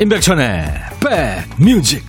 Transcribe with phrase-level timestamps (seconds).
[0.00, 0.64] 임백천의
[1.58, 2.02] 백뮤직.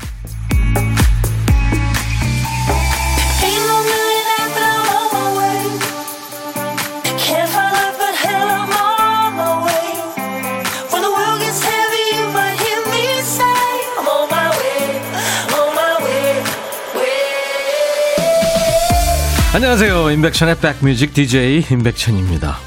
[19.53, 20.11] 안녕하세요.
[20.11, 22.57] 임백천의 백뮤직 DJ 임백천입니다.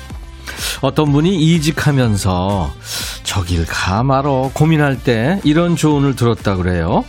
[0.82, 2.74] 어떤 분이 이직하면서
[3.34, 7.04] 저길 가마로 고민할 때 이런 조언을 들었다 그래요.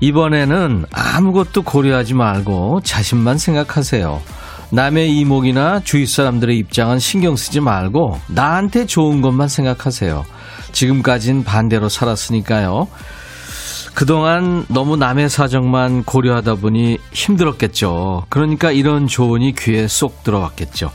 [0.00, 4.22] 이번에는 아무것도 고려하지 말고 자신만 생각하세요.
[4.70, 10.24] 남의 이목이나 주위 사람들의 입장은 신경 쓰지 말고 나한테 좋은 것만 생각하세요.
[10.72, 12.88] 지금까진 반대로 살았으니까요.
[13.92, 18.24] 그동안 너무 남의 사정만 고려하다 보니 힘들었겠죠.
[18.30, 20.90] 그러니까 이런 조언이 귀에 쏙 들어왔겠죠.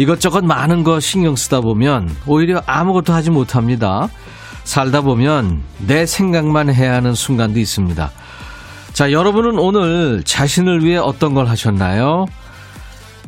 [0.00, 4.08] 이것저것 많은 거 신경 쓰다 보면 오히려 아무것도 하지 못합니다.
[4.64, 8.10] 살다 보면 내 생각만 해야 하는 순간도 있습니다.
[8.94, 12.24] 자, 여러분은 오늘 자신을 위해 어떤 걸 하셨나요?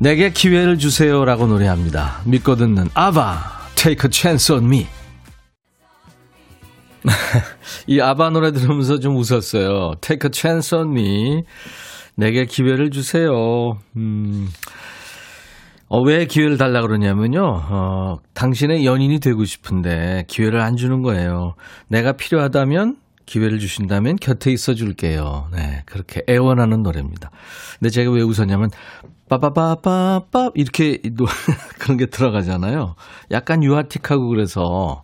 [0.01, 2.23] 내게 기회를 주세요라고 노래합니다.
[2.25, 4.87] 믿고 듣는 아바, Take a Chance on Me.
[7.87, 9.97] 이 아바 노래 들으면서 좀 웃었어요.
[10.01, 11.43] Take a Chance on Me.
[12.15, 13.77] 내게 기회를 주세요.
[13.95, 14.49] 음.
[15.95, 17.43] 어, 왜 기회를 달라 그러냐면요.
[17.43, 21.53] 어, 당신의 연인이 되고 싶은데 기회를 안 주는 거예요.
[21.89, 25.49] 내가 필요하다면 기회를 주신다면 곁에 있어 줄게요.
[25.53, 25.83] 네.
[25.85, 27.31] 그렇게 애원하는 노래입니다.
[27.79, 28.71] 근데 제가 왜 웃었냐면
[29.29, 30.99] 빠바바바빠 이렇게
[31.79, 32.95] 그런 게 들어가잖아요.
[33.31, 35.03] 약간 유아틱하고 그래서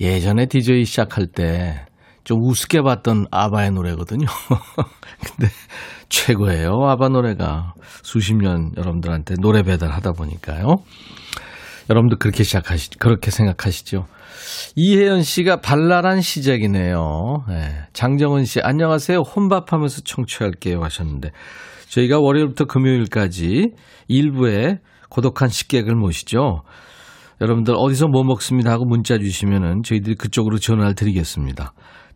[0.00, 1.84] 예전에 DJ 시작할 때
[2.24, 4.26] 좀 우습게 봤던 아바의 노래거든요.
[5.20, 5.52] 근데
[6.08, 6.72] 최고예요.
[6.88, 10.76] 아바 노래가 수십 년 여러분들한테 노래 배달하다 보니까요.
[11.90, 14.06] 여러분도 그렇게 시작하시, 그렇게 생각하시죠.
[14.76, 17.44] 이혜연 씨가 발랄한 시작이네요.
[17.48, 17.74] 네.
[17.92, 19.18] 장정은 씨, 안녕하세요.
[19.20, 20.80] 혼밥하면서 청취할게요.
[20.82, 21.30] 하셨는데,
[21.88, 23.70] 저희가 월요일부터 금요일까지
[24.08, 24.78] 일부에
[25.10, 26.62] 고독한 식객을 모시죠.
[27.40, 31.72] 여러분들 어디서 뭐 먹습니다 하고 문자 주시면은 저희들이 그쪽으로 전화를 드리겠습니다.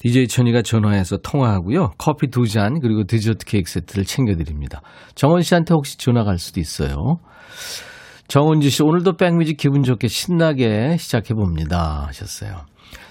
[0.06, 1.90] DJ 천이가 전화해서 통화하고요.
[1.98, 4.80] 커피 두 잔 그리고 디저트 케이크 세트를 챙겨드립니다.
[5.16, 7.18] 정원 씨한테 혹시 전화 갈 수도 있어요.
[8.28, 12.60] 정은지 씨 오늘도 백뮤직 기분 좋게 신나게 시작해봅니다 하셨어요.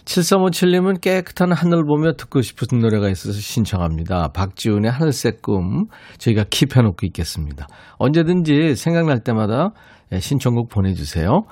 [0.06, 4.30] 7357님은 깨끗한 하늘 보며 듣고 싶은 노래가 있어서 신청합니다.
[4.30, 7.68] 박지훈의 하늘색 꿈 저희가 킵해놓고 있겠습니다.
[7.98, 9.72] 언제든지 생각날 때마다
[10.14, 11.44] 예, 신청곡 보내주세요.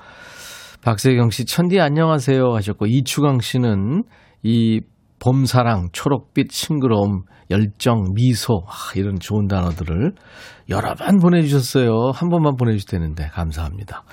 [0.82, 4.04] 박세경 씨 천디 안녕하세요 하셨고 이추강 씨는
[4.42, 4.80] 이
[5.24, 10.12] 봄사랑, 초록빛, 싱그러움, 열정, 미소, 아, 이런 좋은 단어들을
[10.68, 12.10] 여러 번 보내주셨어요.
[12.14, 14.04] 한 번만 보내주셔도 되는데, 감사합니다.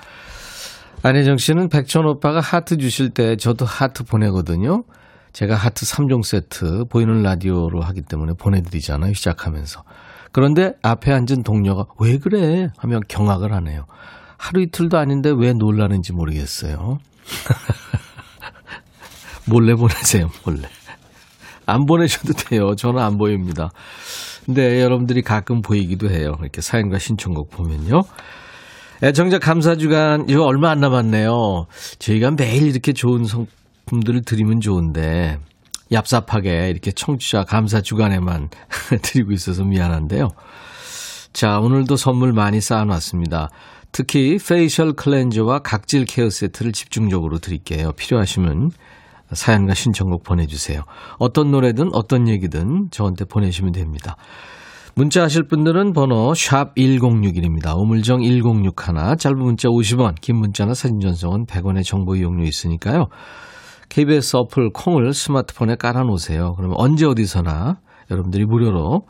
[1.02, 4.84] 안혜정 씨는 백천 오빠가 하트 주실 때 저도 하트 보내거든요.
[5.32, 9.12] 제가 하트 3종 세트 보이는 라디오로 하기 때문에 보내드리잖아요.
[9.12, 9.82] 시작하면서.
[10.30, 12.68] 그런데 앞에 앉은 동료가 왜 그래?
[12.78, 13.84] 하면 경악을 하네요.
[14.38, 16.98] 하루 이틀도 아닌데 왜 놀라는지 모르겠어요.
[19.48, 20.68] 몰래 보내세요, 몰래.
[21.66, 22.74] 안 보내셔도 돼요.
[22.76, 23.70] 저는 안 보입니다.
[24.44, 26.36] 근데 여러분들이 가끔 보이기도 해요.
[26.40, 28.02] 이렇게 사연과 신청곡 보면요.
[29.02, 31.66] 애청자 감사 주간 이거 얼마 안 남았네요.
[31.98, 35.38] 저희가 매일 이렇게 좋은 성품들을 드리면 좋은데
[35.90, 38.50] 얍삽하게 이렇게 청취자 감사 주간에만
[39.02, 40.30] 드리고 있어서 미안한데요.
[41.32, 43.50] 자, 오늘도 선물 많이 쌓아놨습니다.
[43.90, 47.92] 특히 facial cleanser와 각질 care 세트를 집중적으로 드릴게요.
[47.92, 48.70] 필요하시면
[49.34, 50.82] 사연과 신청곡 보내주세요.
[51.18, 54.16] 어떤 노래든 어떤 얘기든 저한테 보내시면 됩니다.
[54.94, 57.74] 문자 하실 분들은 번호 샵 1061입니다.
[57.76, 63.06] 우물정 1061, 짧은 문자 50원, 긴 문자나 사진 전송은 100원의 정보 이용료 있으니까요.
[63.88, 66.54] KBS 어플 콩을 스마트폰에 깔아놓으세요.
[66.56, 67.76] 그러면 언제 어디서나
[68.10, 69.06] 여러분들이 무료로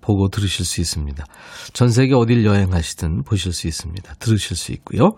[0.00, 1.24] 보고 들으실 수 있습니다.
[1.72, 4.14] 전 세계 어딜 여행하시든 보실 수 있습니다.
[4.18, 5.10] 들으실 수 있고요.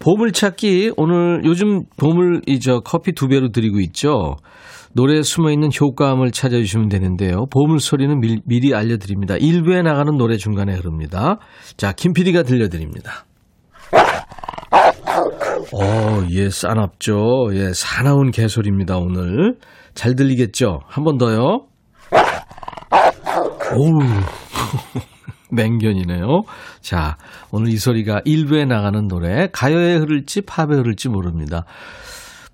[0.00, 4.36] 보물찾기 오늘 요즘 보물 이저 커피 두 배로 드리고 있죠.
[4.94, 7.44] 노래에 숨어 있는 효과음을 찾아주시면 되는데요.
[7.52, 9.34] 보물 소리는 미, 미리 알려드립니다.
[9.36, 11.38] 1부에 나가는 노래 중간에 흐릅니다.
[11.76, 13.26] 자, 김PD가 들려드립니다.
[15.72, 17.50] 어, 예, 싸납죠.
[17.52, 19.56] 예, 사나운 개소리입니다, 오늘.
[19.94, 20.80] 잘 들리겠죠?
[20.88, 21.66] 한 번 더요.
[23.76, 24.00] 오우.
[25.52, 26.42] 맹견이네요.
[26.80, 27.16] 자,
[27.50, 31.64] 오늘 이 소리가 1부에 나가는 노래, 가요에 흐를지 팝에 흐를지 모릅니다.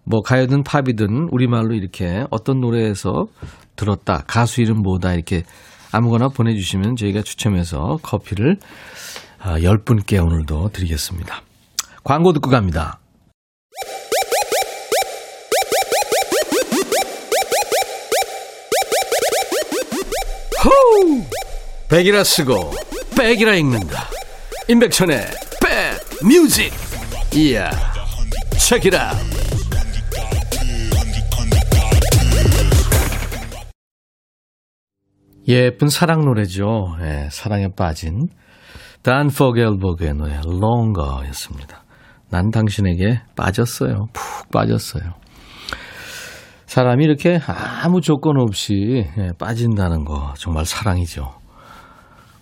[0.05, 3.27] 뭐 가요든 팝이든 우리말로 이렇게 어떤 노래에서
[3.75, 5.43] 들었다, 가수 이름 뭐다 이렇게
[5.93, 8.59] 아무거나 보내주시면 저희가 추첨해서 커피를
[9.41, 11.43] 아, 10분께 오늘도 드리겠습니다.
[12.05, 12.99] 광고 듣고 갑니다.
[20.65, 21.46] 호우!
[21.89, 22.73] 백이라 쓰고
[23.17, 24.09] 백이라 읽는다.
[24.69, 25.19] 임백천의
[25.63, 26.73] 백 뮤직.
[27.33, 27.71] 이야
[28.59, 29.13] 책이라.
[35.47, 36.97] 예쁜 사랑 노래죠.
[37.03, 38.27] 예, 사랑에 빠진
[39.03, 41.85] 단 포겔버그의 노래 Longer였습니다.
[42.31, 44.07] 난 당신에게 빠졌어요.
[44.13, 45.05] 푹 빠졌어요.
[46.67, 51.36] 사람이 이렇게 아무 조건 없이 예, 빠진다는 거 정말 사랑이죠.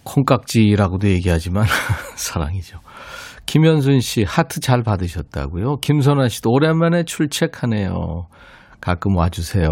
[0.04, 1.64] 콩깍지라고도 얘기하지만
[2.16, 2.78] 사랑이죠.
[3.46, 5.76] 김현순 씨 하트 잘 받으셨다고요.
[5.76, 8.26] 김선아 씨도 오랜만에 출첵하네요.
[8.80, 9.68] 가끔 와주세요.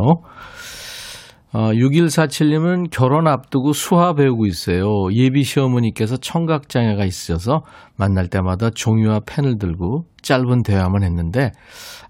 [1.54, 4.84] 어, 6147님은 결혼 앞두고 수화 배우고 있어요.
[5.12, 7.60] 예비 시어머니께서 청각장애가 있어서
[7.96, 11.50] 만날 때마다 종이와 펜을 들고 짧은 대화만 했는데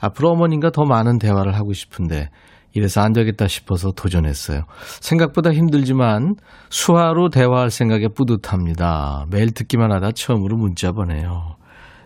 [0.00, 2.28] 앞으로 어머님과 더 많은 대화를 하고 싶은데
[2.74, 4.62] 이래서 안 되겠다 싶어서 도전했어요.
[5.00, 6.34] 생각보다 힘들지만
[6.70, 9.26] 수화로 대화할 생각에 뿌듯합니다.
[9.30, 11.56] 매일 듣기만 하다 처음으로 문자 보내요.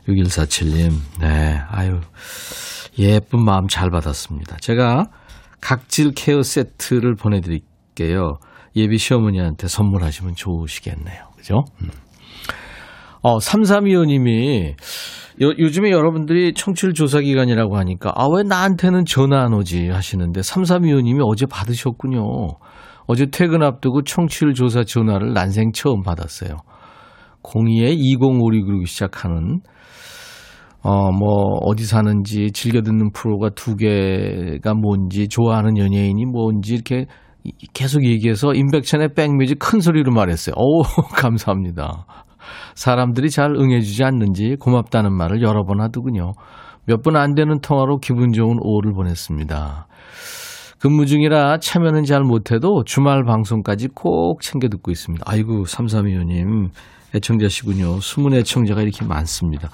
[0.08, 2.00] 6147님, 네, 아유,
[2.98, 4.56] 예쁜 마음 잘 받았습니다.
[4.60, 5.04] 제가
[5.60, 8.38] 각질 케어 세트를 보내드릴게요.
[8.76, 11.24] 예비 시어머니한테 선물하시면 좋으시겠네요.
[11.36, 11.64] 그죠?
[11.82, 11.90] 음.
[13.22, 14.76] 어, 3325님이
[15.42, 21.22] 요, 요즘에 여러분들이 청취율 조사 기간이라고 하니까 아, 왜 나한테는 전화 안 오지 하시는데 3325님이
[21.24, 22.22] 어제 받으셨군요.
[23.06, 26.56] 어제 퇴근 앞두고 청취율 조사 전화를 난생 처음 받았어요.
[27.42, 29.60] 02에 2056으로 시작하는
[30.82, 37.06] 어, 뭐, 어디 사는지, 즐겨 듣는 프로가 두 개가 뭔지, 좋아하는 연예인이 뭔지, 이렇게
[37.74, 40.54] 계속 얘기해서 임백천의 백뮤직 큰 소리로 말했어요.
[40.56, 40.82] 오,
[41.16, 42.06] 감사합니다.
[42.74, 46.32] 사람들이 잘 응해주지 않는지 고맙다는 말을 여러 번 하더군요.
[46.86, 49.86] 몇 분 안 되는 통화로 기분 좋은 오를 보냈습니다.
[50.78, 55.24] 근무 중이라 참여는 잘 못해도 주말 방송까지 꼭 챙겨 듣고 있습니다.
[55.26, 56.68] 아이고, 3325님,
[57.14, 57.98] 애청자시군요.
[58.00, 59.68] 숨은 애청자가 이렇게 많습니다.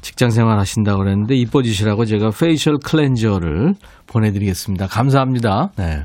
[0.00, 3.74] 직장 생활 하신다고 그랬는데 이뻐지시라고 제가 facial cleanser를
[4.06, 4.86] 보내드리겠습니다.
[4.86, 5.70] 감사합니다.
[5.76, 6.04] 네.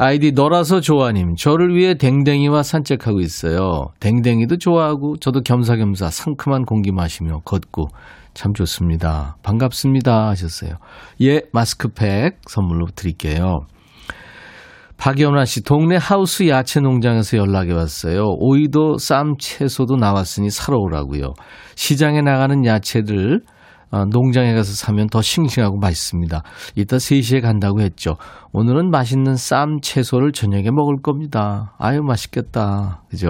[0.00, 3.86] 아이디 너라서 좋아님, 저를 위해 댕댕이와 산책하고 있어요.
[3.98, 7.88] 댕댕이도 좋아하고 저도 겸사겸사 상큼한 공기 마시며 걷고
[8.32, 9.36] 참 좋습니다.
[9.42, 10.74] 반갑습니다 하셨어요.
[11.22, 13.66] 예, 마스크팩 선물로 드릴게요.
[14.98, 18.22] 박연아 씨, 동네 하우스 야채 농장에서 연락이 왔어요.
[18.38, 21.34] 오이도 쌈 채소도 나왔으니 사러 오라고요.
[21.74, 23.56] 시장에 나가는 야채들 어,
[23.90, 26.42] 농장에 가서 사면 더 싱싱하고 맛있습니다.
[26.76, 28.16] 이따 3시에 간다고 했죠.
[28.52, 31.74] 오늘은 맛있는 쌈 채소를 저녁에 먹을 겁니다.
[31.78, 33.02] 아유, 맛있겠다.
[33.10, 33.28] 그죠?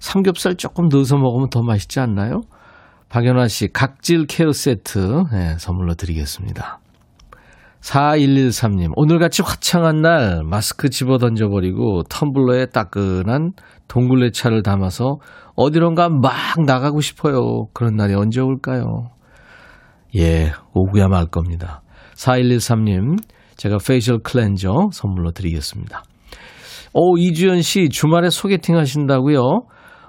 [0.00, 2.40] 삼겹살 조금 넣어서 먹으면 더 맛있지 않나요?
[3.08, 6.80] 박연아 씨, 각질 케어 세트 네, 선물로 드리겠습니다.
[7.80, 13.52] 4113님, 오늘같이 화창한 날 마스크 집어 던져버리고 텀블러에 따끈한
[13.88, 15.18] 둥굴레 차를 담아서
[15.54, 16.32] 어디론가 막
[16.66, 17.66] 나가고 싶어요.
[17.74, 19.10] 그런 날이 언제 올까요?
[20.16, 21.82] 예, 오구야 말 겁니다.
[22.14, 23.18] 4113님,
[23.56, 26.02] 제가 facial cleanser 선물로 드리겠습니다.
[26.92, 29.40] 오, 이주연 씨, 주말에 소개팅 하신다고요?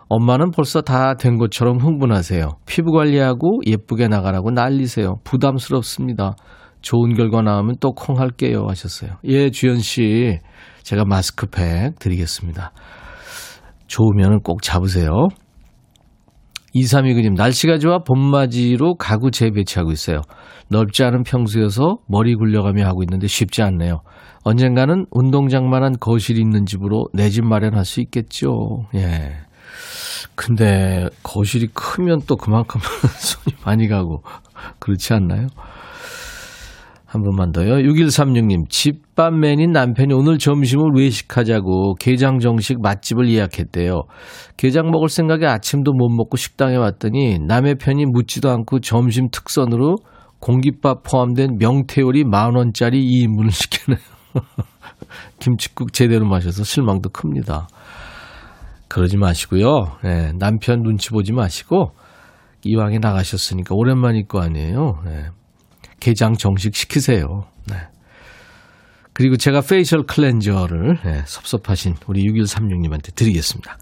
[0.07, 2.57] 엄마는 벌써 다 된 것처럼 흥분하세요.
[2.67, 5.15] 피부 관리하고 예쁘게 나가라고 난리세요.
[5.23, 6.35] 부담스럽습니다.
[6.81, 9.13] 좋은 결과 나오면 또 콩 할게요 하셨어요.
[9.23, 10.37] 예, 주연 씨.
[10.83, 12.71] 제가 마스크팩 드리겠습니다.
[13.87, 15.09] 좋으면 꼭 잡으세요.
[16.75, 20.21] 2329님, 날씨가 좋아 봄맞이로 가구 재배치하고 있어요.
[20.69, 24.01] 넓지 않은 평수여서 머리 굴려가며 하고 있는데 쉽지 않네요.
[24.43, 28.85] 언젠가는 운동장만한 거실이 있는 집으로 내 집 마련할 수 있겠죠.
[28.95, 29.33] 예.
[30.35, 32.81] 근데 거실이 크면 또 그만큼
[33.19, 34.21] 손이 많이 가고
[34.79, 35.47] 그렇지 않나요?
[37.15, 37.75] 한 번만 더요.
[37.75, 44.03] 6136님, 집밥맨인 남편이 오늘 점심을 외식하자고 게장 정식 맛집을 예약했대요.
[44.57, 49.95] 게장 먹을 생각에 아침도 못 먹고 식당에 왔더니 남의 편이 묻지도 않고 점심 특선으로
[50.39, 53.99] 공깃밥 포함된 명태요리 만원짜리 2인분을 시키네요.
[55.39, 57.69] 김치국 제대로 마셔서 실망도 큽니다.
[58.89, 59.97] 그러지 마시고요.
[60.03, 61.91] 네, 남편 눈치 보지 마시고
[62.65, 64.99] 이왕에 나가셨으니까 오랜만일 거 아니에요.
[65.05, 65.25] 네,
[66.05, 67.45] 게장 정식 시키세요.
[67.67, 67.77] 네.
[69.13, 73.79] 그리고 제가 facial cleanser를 네, 섭섭하신 우리 6136님한테 드리겠습니다.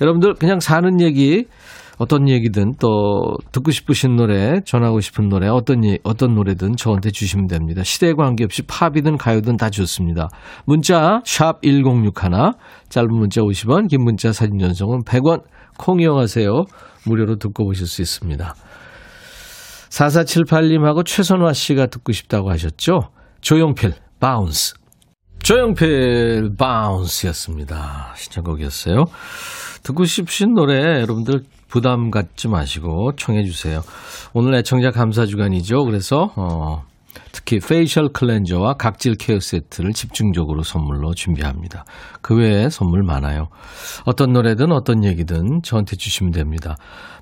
[0.00, 1.46] 여러분들 그냥 사는 얘기
[1.98, 7.48] 어떤 얘기든 또 듣고 싶으신 노래, 전하고 싶은 노래, 어떤 예, 어떤 노래든 저한테 주시면
[7.48, 7.82] 됩니다.
[7.82, 10.28] 시대에 관계없이 팝이든 가요든 다 좋습니다.
[10.66, 12.52] 문자 샵 1061,
[12.88, 15.42] 짧은 문자 50원, 긴 문자 사진 전송은 100원.
[15.76, 16.50] 콩 이용하세요.
[17.06, 18.54] 무료로 듣고 보실 수 있습니다.
[19.94, 23.10] 4478님하고 최선화 씨가 듣고 싶다고 하셨죠?
[23.40, 24.74] 조용필, Bounce.
[25.42, 28.14] 조용필 Bounce였습니다.
[28.16, 29.04] 신청곡이었어요.
[29.82, 33.82] 듣고 싶으신 노래 여러분들 부담 갖지 마시고 청해 주세요.
[34.32, 35.84] 오늘 애청자 감사 주간이죠.
[35.84, 36.82] 그래서 어,
[37.32, 41.84] 특히 facial cleanser와 각질 care 세트를 집중적으로 선물로 준비합니다.
[42.22, 43.48] 그 외에 선물 많아요.
[44.04, 46.76] 어떤 노래든 어떤 얘기든 저한테 주시면 됩니다.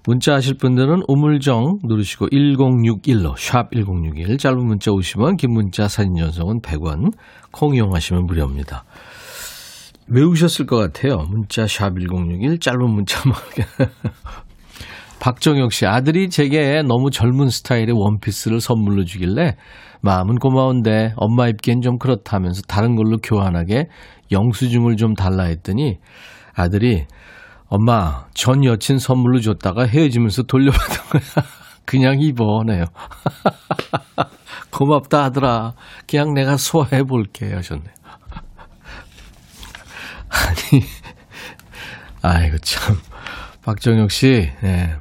[0.04, 6.61] 문자 하실 분들은 우물정 누르시고 1061로 샵 1061 짧은 문자 50원 긴 문자 사진 전송은
[6.61, 7.12] 100원
[7.52, 8.84] 콩 이용하시면 무료입니다.
[10.08, 11.18] 외우셨을 것 같아요.
[11.28, 13.38] 문자 샵 1061 짧은 문자 막
[15.23, 19.55] 박정혁 씨 아들이 제게 너무 젊은 스타일의 원피스를 선물로 주길래
[20.00, 23.87] 마음은 고마운데 엄마 입기엔 좀 그렇다면서 다른 걸로 교환하게
[24.33, 26.00] 영수증을 좀 달라 했더니
[26.55, 27.07] 아들이
[27.69, 31.23] 엄마 전 여친 선물로 줬다가 헤어지면서 돌려받은 거야.
[31.87, 32.87] 그냥 입어네요.
[34.73, 35.75] 고맙다 하더라.
[36.09, 37.95] 그냥 내가 소화해 볼게 하셨네요.
[40.29, 40.83] 아니,
[42.23, 42.97] 아이고 참.
[43.62, 44.97] 박정혁 씨, 네.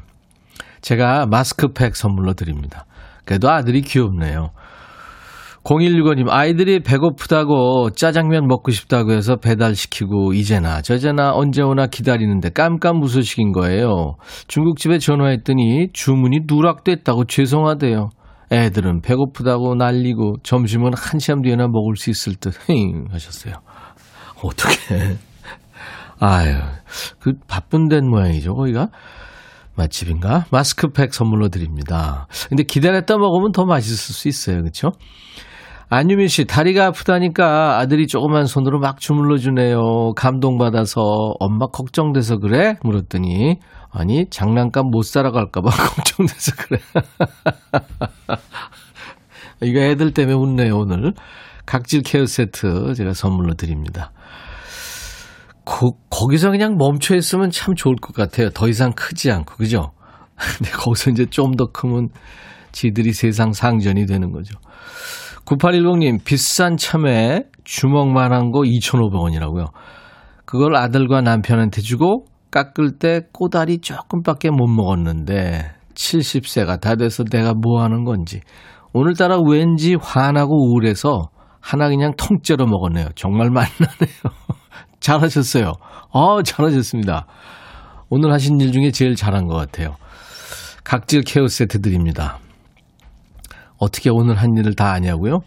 [0.81, 2.85] 제가 마스크팩 선물로 드립니다.
[3.25, 4.51] 그래도 아들이 귀엽네요.
[5.63, 13.51] 0165님, 아이들이 배고프다고 짜장면 먹고 싶다고 해서 배달시키고 이제나 저제나 언제 오나 기다리는데 깜깜 무소식인
[13.51, 14.15] 거예요.
[14.47, 18.09] 중국집에 전화했더니 주문이 누락됐다고 죄송하대요.
[18.51, 23.53] 애들은 배고프다고 난리고 점심은 한 시간 뒤에나 먹을 수 있을 듯 힝 하셨어요.
[24.43, 25.17] 어떻게?
[26.19, 26.55] 아유,
[27.19, 28.89] 그 바쁜 데는 모양이죠, 거기가.
[29.75, 30.45] 맛집인가?
[30.51, 32.27] 마스크팩 선물로 드립니다.
[32.49, 34.61] 근데 기다렸다 먹으면 더 맛있을 수 있어요.
[34.61, 34.91] 그렇죠?
[35.89, 40.13] 안유미 씨, 다리가 아프다니까 아들이 조그만 손으로 막 주물러 주네요.
[40.15, 41.01] 감동받아서
[41.39, 42.75] 엄마 걱정돼서 그래?
[42.83, 43.59] 물었더니
[43.91, 46.79] 아니, 장난감 못 사러 갈까 봐 걱정돼서 그래.
[49.63, 51.13] 이거 애들 때문에 웃네요, 오늘.
[51.65, 54.11] 각질 케어 세트 제가 선물로 드립니다.
[55.71, 58.49] 거, 거기서 그냥 멈춰 있으면 참 좋을 것 같아요.
[58.49, 59.91] 더 이상 크지 않고, 그죠?
[60.57, 62.09] 근데 거기서 이제 좀 더 크면
[62.71, 64.57] 지들이 세상 상전이 되는 거죠.
[65.45, 69.67] 9810님, 비싼 참외 주먹만 한 거 2,500원이라고요.
[70.45, 77.81] 그걸 아들과 남편한테 주고 깎을 때 꼬다리 조금밖에 못 먹었는데 70세가 다 돼서 내가 뭐
[77.81, 78.41] 하는 건지
[78.93, 81.29] 오늘따라 왠지 화나고 우울해서
[81.61, 83.07] 하나 그냥 통째로 먹었네요.
[83.15, 84.31] 정말 맛나네요.
[85.01, 85.73] 잘하셨어요.
[86.13, 87.25] 아, 잘하셨습니다.
[88.09, 89.95] 오늘 하신 일 중에 제일 잘한 것 같아요.
[90.83, 92.39] 각질 케어 세트 드립니다.
[93.77, 95.39] 어떻게 오늘 한 일을 다 아냐고요?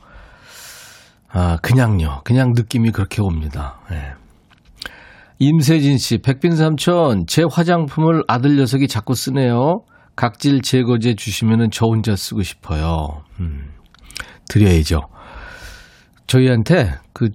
[1.31, 2.21] 아, 그냥요.
[2.25, 3.81] 그냥 느낌이 그렇게 옵니다.
[3.91, 4.13] 네.
[5.39, 9.81] 임세진 씨, 백빈 삼촌, 제 화장품을 아들 녀석이 자꾸 쓰네요.
[10.17, 13.25] 각질 제거제 주시면은 저 혼자 쓰고 싶어요.
[13.41, 13.73] 음,
[14.49, 15.01] 드려야죠.
[16.29, 17.31] 저희한테 그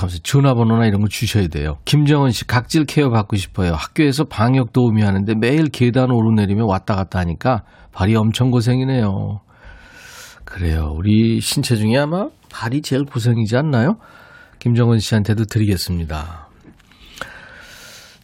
[0.00, 1.76] 가면서 전화번호나 이런 거 주셔야 돼요.
[1.84, 3.72] 김정은 씨 각질 케어 받고 싶어요.
[3.74, 9.40] 학교에서 방역 도우미 하는데 매일 계단 오르내리며 왔다 갔다 하니까 발이 엄청 고생이네요.
[10.44, 10.92] 그래요.
[10.96, 13.96] 우리 신체 중에 아마 발이 제일 고생이지 않나요?
[14.58, 16.48] 김정은 씨한테도 드리겠습니다.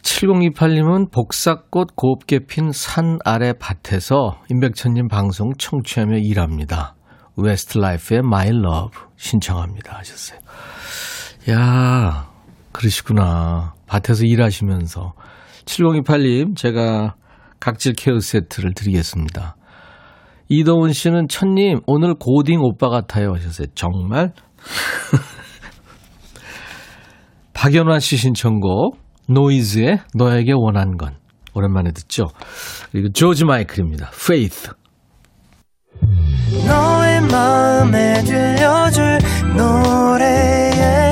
[0.01, 6.95] 7028님은 복사꽃 곱게 핀 산 아래 밭에서 임백천님 방송 청취하며 일합니다.
[7.37, 10.39] 웨스트라이프의 My Love 신청합니다 하셨어요.
[11.49, 12.29] 야,
[12.71, 13.73] 그러시구나.
[13.87, 15.13] 밭에서 일하시면서.
[15.65, 17.15] 7028님, 제가
[17.59, 19.55] 각질 care 세트를 드리겠습니다.
[20.49, 23.33] 이도훈 씨는 천님, 오늘 고딩 오빠 같아요.
[23.33, 23.67] 하셨어요.
[23.75, 24.33] 정말?
[27.53, 28.97] 박연화 씨 신청곡,
[29.29, 31.15] 노이즈의 너에게 원한 건.
[31.53, 32.25] 오랜만에 듣죠.
[32.91, 34.11] 그리고 조지 마이클입니다.
[34.13, 34.69] Faith.
[36.67, 39.17] 너의 마음에 들려줄
[39.57, 41.11] 노래에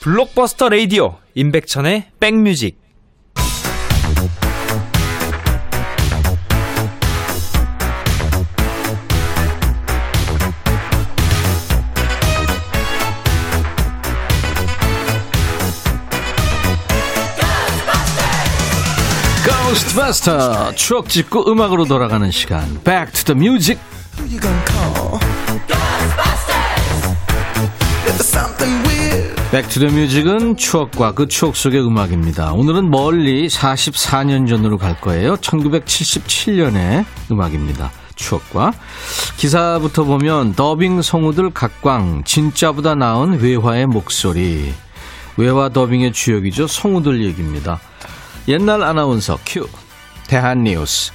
[0.00, 2.78] 블록버스터 레이디오 임백천의 백뮤직.
[19.44, 20.76] Ghostbuster.
[20.76, 22.62] 추억 짓고 음악으로 돌아가는 시간.
[22.84, 23.80] Back to the Music
[29.54, 32.54] 백투더뮤직은 추억과 그 추억 속의 음악입니다.
[32.54, 35.36] 오늘은 멀리 44년 전으로 갈 거예요.
[35.36, 37.92] 1977년의 음악입니다.
[38.16, 38.72] 추억과
[39.36, 44.74] 기사부터 보면 더빙 성우들 각광 진짜보다 나은 외화의 목소리
[45.36, 46.66] 외화 더빙의 주역이죠.
[46.66, 47.78] 성우들 얘기입니다.
[48.48, 49.68] 옛날 아나운서 큐
[50.26, 51.12] 대한 뉴스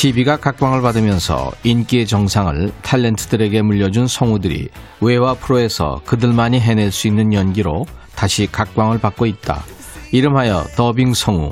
[0.00, 4.70] TV가 각광을 받으면서 인기의 정상을 탤런트들에게 물려준 성우들이
[5.02, 7.84] 외화 프로에서 그들만이 해낼 수 있는 연기로
[8.16, 9.62] 다시 각광을 받고 있다.
[10.10, 11.50] 이름하여 더빙 성우.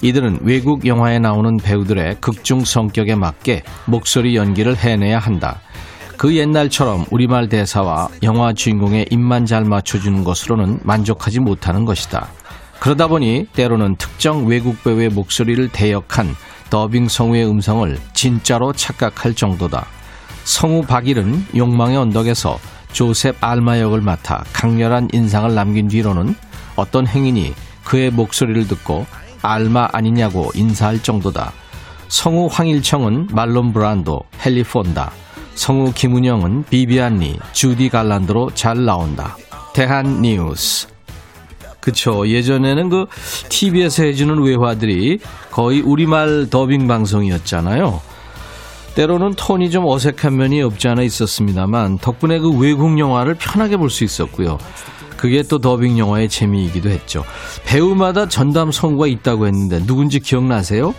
[0.00, 5.60] 이들은 외국 영화에 나오는 배우들의 극중 성격에 맞게 목소리 연기를 해내야 한다.
[6.16, 12.28] 그 옛날처럼 우리말 대사와 영화 주인공의 입만 잘 맞춰주는 것으로는 만족하지 못하는 것이다.
[12.78, 16.34] 그러다 보니 때로는 특정 외국 배우의 목소리를 대역한
[16.70, 19.86] 더빙 성우의 음성을 진짜로 착각할 정도다.
[20.44, 22.58] 성우 박일은 욕망의 언덕에서
[22.92, 26.34] 조셉 알마 역을 맡아 강렬한 인상을 남긴 뒤로는
[26.76, 27.52] 어떤 행인이
[27.84, 29.06] 그의 목소리를 듣고
[29.42, 31.52] 알마 아니냐고 인사할 정도다.
[32.08, 35.12] 성우 황일청은 말론 브란도, 헨리 폰다.
[35.54, 39.36] 성우 김은영은 비비안리, 주디 갈란드로 잘 나온다.
[39.72, 40.88] 대한 뉴스.
[41.80, 42.28] 그쵸.
[42.28, 43.06] 예전에는 그
[43.48, 45.18] TV에서 해주는 외화들이
[45.50, 48.00] 거의 우리말 더빙 방송이었잖아요.
[48.94, 54.04] 때로는 톤이 좀 어색한 면이 없지 않아 있었습니다만 덕분에 그 외국 영화를 편하게 볼 수
[54.04, 54.58] 있었고요.
[55.16, 57.24] 그게 또 더빙 영화의 재미이기도 했죠.
[57.66, 60.94] 배우마다 전담 성우가 있다고 했는데 누군지 기억나세요?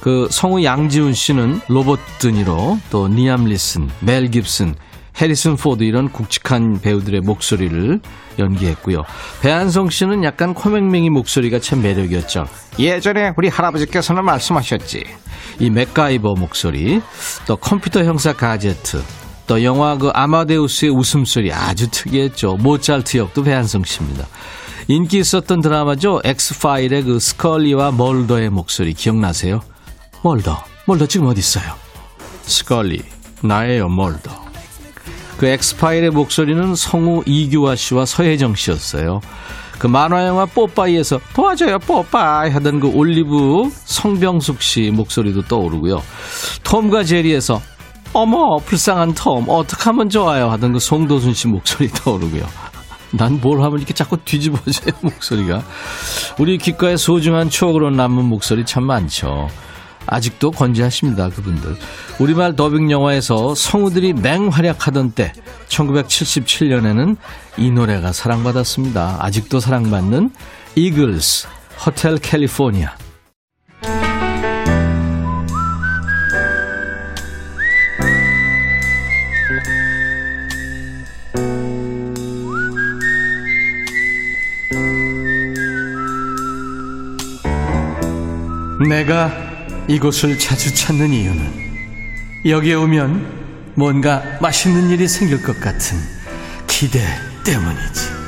[0.00, 4.74] 그 성우 양지훈 씨는 로버트 드니로 또 리암 니슨, 멜 깁슨,
[5.20, 8.00] 해리슨 포드 이런 굵직한 배우들의 목소리를
[8.38, 9.02] 연기했고요.
[9.40, 12.46] 배한성 씨는 약간 코맹맹이 목소리가 참 매력이었죠.
[12.78, 15.04] 예전에 우리 할아버지께서는 말씀하셨지.
[15.58, 17.00] 이 맥가이버 목소리,
[17.46, 19.02] 또 컴퓨터 형사 가제트,
[19.48, 22.56] 또 영화 그 아마데우스의 웃음소리 아주 특이했죠.
[22.56, 24.26] 모차르트 역도 배한성 씨입니다.
[24.86, 26.20] 인기 있었던 드라마죠.
[26.24, 29.60] 엑스파일의 그 스컬리와 멀더의 목소리 기억나세요?
[30.22, 31.74] 멀더, 멀더 지금 어디 있어요?
[32.42, 33.02] 스컬리,
[33.42, 34.47] 나예요 멀더.
[35.38, 39.20] 그 엑스파일의 목소리는 성우 이규화 씨와 서혜정 씨였어요.
[39.78, 46.02] 그 만화영화 뽀빠이에서 도와줘요 뽀빠이 하던 그 올리브 성병숙 씨 목소리도 떠오르고요.
[46.64, 47.62] 톰과 제리에서
[48.12, 52.44] 어머 불쌍한 톰 어떡하면 좋아요 하던 그 송도순 씨 목소리 떠오르고요.
[53.12, 55.62] 난 뭘 하면 이렇게 자꾸 뒤집어져요 목소리가.
[56.38, 59.48] 우리 귓가에 소중한 추억으로 남은 목소리 참 많죠.
[60.08, 61.76] 아직도 건재하십니다, 그분들.
[62.18, 65.32] 우리말 더빙 영화에서 성우들이 맹활약하던 때,
[65.68, 67.16] 1977년에는
[67.58, 69.18] 이 노래가 사랑받았습니다.
[69.20, 70.30] 아직도 사랑받는
[70.74, 71.48] 이글스,
[71.84, 72.96] 호텔 캘리포니아.
[88.88, 89.47] 내가
[89.88, 91.68] 이곳을 자주 찾는 이유는
[92.44, 95.96] 여기에 오면 뭔가 맛있는 일이 생길 것 같은
[96.66, 97.00] 기대
[97.44, 98.18] 때문이지.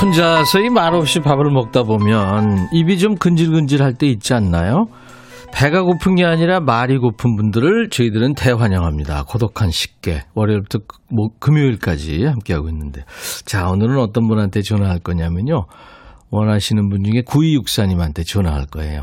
[0.00, 4.88] 혼자서 이 말없이 밥을 먹다 보면 입이 좀 근질근질할 때 있지 않나요?
[5.56, 9.24] 배가 고픈 게 아니라 말이 고픈 분들을 저희들은 대환영합니다.
[9.24, 10.24] 고독한 식객.
[10.34, 13.04] 월요일부터 뭐 금요일까지 함께하고 있는데.
[13.46, 15.64] 자, 오늘은 어떤 분한테 전화할 거냐면요.
[16.30, 19.02] 원하시는 분 중에 9264님한테 전화할 거예요.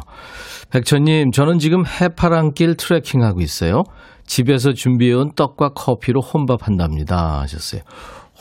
[0.69, 3.81] 백천님, 저는 지금 해파랑길 트레킹하고 있어요.
[4.27, 7.41] 집에서 준비해온 떡과 커피로 혼밥한답니다.
[7.41, 7.81] 하셨어요.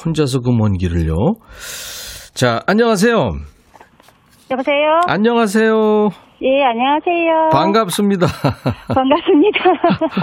[0.04, 1.16] 혼자서 그 먼 길을요.
[2.34, 3.16] 자, 안녕하세요.
[4.50, 5.00] 여보세요?
[5.06, 6.31] 안녕하세요.
[6.44, 7.50] 예, 안녕하세요.
[7.52, 8.26] 반갑습니다.
[8.92, 9.60] 반갑습니다.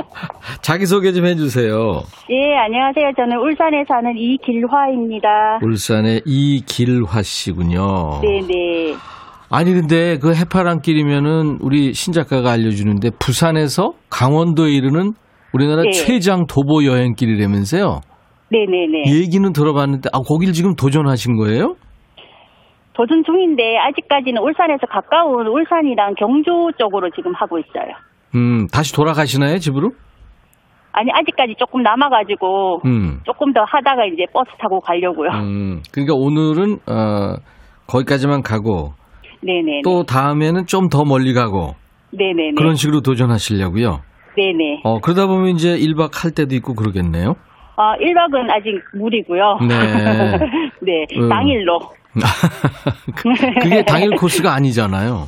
[0.61, 2.01] 자기소개 좀 해주세요.
[2.29, 3.11] 예, 안녕하세요.
[3.15, 5.59] 저는 울산에 사는 이길화입니다.
[5.63, 8.19] 울산의 이길화 씨군요.
[8.21, 8.95] 네네.
[9.49, 15.13] 아니 근데 그 해파랑길이면은 우리 신작가가 알려주는데 부산에서 강원도에 이르는
[15.53, 15.91] 우리나라 네.
[15.91, 18.01] 최장 도보 여행길이라면서요.
[18.51, 19.21] 네네네.
[19.21, 21.75] 얘기는 들어봤는데 아 거길 지금 도전하신 거예요?
[22.99, 27.93] 도전 중인데 아직까지는 울산에서 가까운 울산이랑 경주 쪽으로 지금 하고 있어요.
[28.35, 29.91] 음 다시 돌아가시나요 집으로?
[30.91, 33.21] 아니, 아직까지 조금 남아가지고 음.
[33.23, 35.29] 조금 더 하다가 이제 버스 타고 가려고요.
[35.31, 37.35] 음 그러니까 오늘은 어
[37.87, 38.91] 거기까지만 가고
[39.43, 39.83] 네네네.
[39.85, 41.75] 또 다음에는 좀 더 멀리 가고
[42.11, 42.55] 네네네.
[42.57, 44.01] 그런 식으로 도전하시려고요.
[44.35, 44.81] 네네.
[44.83, 47.35] 어 그러다 보면 이제 1박 할 때도 있고 그러겠네요.
[47.77, 49.57] 아, 1박은 아직 무리고요.
[49.61, 49.69] 네.
[50.83, 51.29] 네, 음.
[51.29, 51.79] 당일로.
[53.15, 55.27] 그- 그게 당일 코스가 아니잖아요.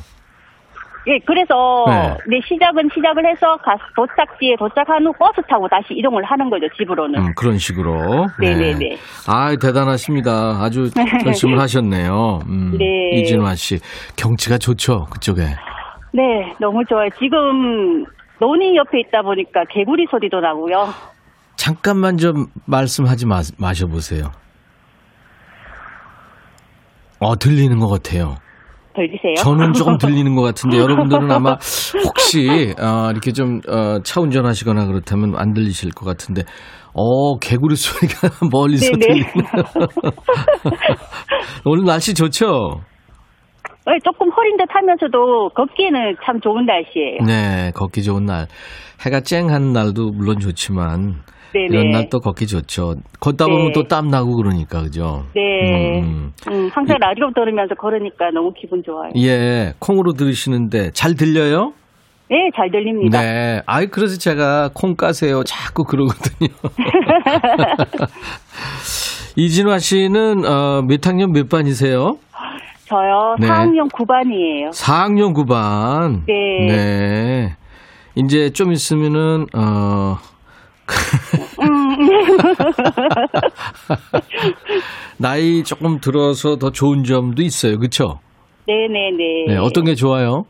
[1.08, 2.16] 예, 그래서 네.
[2.28, 2.40] 네.
[2.46, 7.18] 시작은 시작을 해서 가, 도착지에 도착한 후 버스 타고 다시 이동을 하는 거죠, 집으로는.
[7.20, 8.26] 음, 그런 식으로.
[8.40, 8.96] 네네 네.
[9.26, 10.58] 아, 대단하십니다.
[10.62, 10.88] 아주
[11.24, 12.38] 결심을 하셨네요.
[12.46, 13.18] 음, 네.
[13.18, 13.80] 이진화 씨.
[14.16, 15.42] 경치가 좋죠, 그쪽에.
[16.14, 16.22] 네,
[16.60, 17.08] 너무 좋아요.
[17.18, 18.04] 지금
[18.38, 20.86] 논이 옆에 있다 보니까 개구리 소리도 나고요.
[21.56, 24.30] 잠깐만 좀 말씀하지 마, 마셔보세요.
[27.22, 28.36] 어, 들리는 것 같아요.
[28.94, 29.34] 들리세요?
[29.38, 31.56] 저는 조금 들리는 것 같은데 여러분들은 아마
[32.04, 36.42] 혹시 어, 이렇게 좀차 운전하시거나 그렇다면 안 들리실 것 같은데
[36.92, 38.92] 어 개구리 소리가 멀리서.
[38.92, 39.24] 들리네요.
[41.64, 42.82] 오늘 날씨 좋죠?
[43.86, 47.18] 네, 조금 흐린 듯 하면서도 걷기에는 참 좋은 날씨예요.
[47.26, 48.46] 네, 걷기 좋은 날.
[49.04, 51.22] 해가 쨍한 날도 물론 좋지만
[51.52, 51.66] 네네.
[51.70, 52.94] 이런 날 또 걷기 좋죠.
[53.20, 53.72] 걷다 보면 네.
[53.72, 55.24] 또땀 나고 그러니까 그죠?
[55.34, 56.00] 네.
[56.00, 56.32] 음, 음.
[56.48, 59.10] 음, 항상 라디오 들으면서 걸으니까 너무 기분 좋아요.
[59.16, 61.72] 예, 콩으로 들으시는데 잘 들려요?
[62.30, 63.20] 네, 잘 들립니다.
[63.20, 63.60] 네.
[63.66, 65.42] 아이, 그래서 제가 콩 까세요.
[65.44, 66.48] 자꾸 그러거든요.
[69.36, 72.16] 이진화 씨는, 어, 몇 학년 몇 반이세요?
[72.86, 73.46] 저요, 네.
[73.46, 74.70] 4학년 9반이에요.
[74.70, 76.22] 4학년 9반.
[76.26, 76.66] 네.
[76.66, 77.56] 네.
[78.14, 80.16] 이제 좀 있으면은, 어,
[85.18, 87.78] 나이 조금 들어서 더 좋은 점도 있어요.
[87.78, 88.18] 그쵸?
[88.66, 89.44] 네네네.
[89.48, 89.56] 네.
[89.56, 90.46] 어떤 게 좋아요?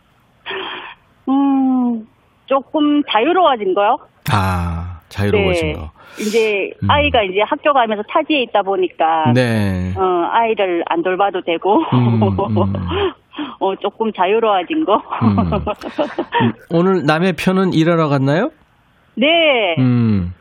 [1.28, 2.06] 음,
[2.46, 3.96] 조금 자유로워진 거요?
[4.30, 5.72] 아, 자유로워진 네.
[5.74, 5.90] 거.
[6.20, 6.90] 이제 음.
[6.90, 9.94] 아이가 이제 학교 가면서 타지에 있다 보니까 네.
[9.96, 12.36] 어, 아이를 안 돌봐도 되고 음, 음.
[13.60, 14.96] 어, 조금 자유로워진 거.
[15.22, 15.38] 음.
[15.40, 18.50] 음, 오늘 남의 편은 일하러 갔나요?
[19.16, 19.26] 네.
[19.78, 20.32] 음.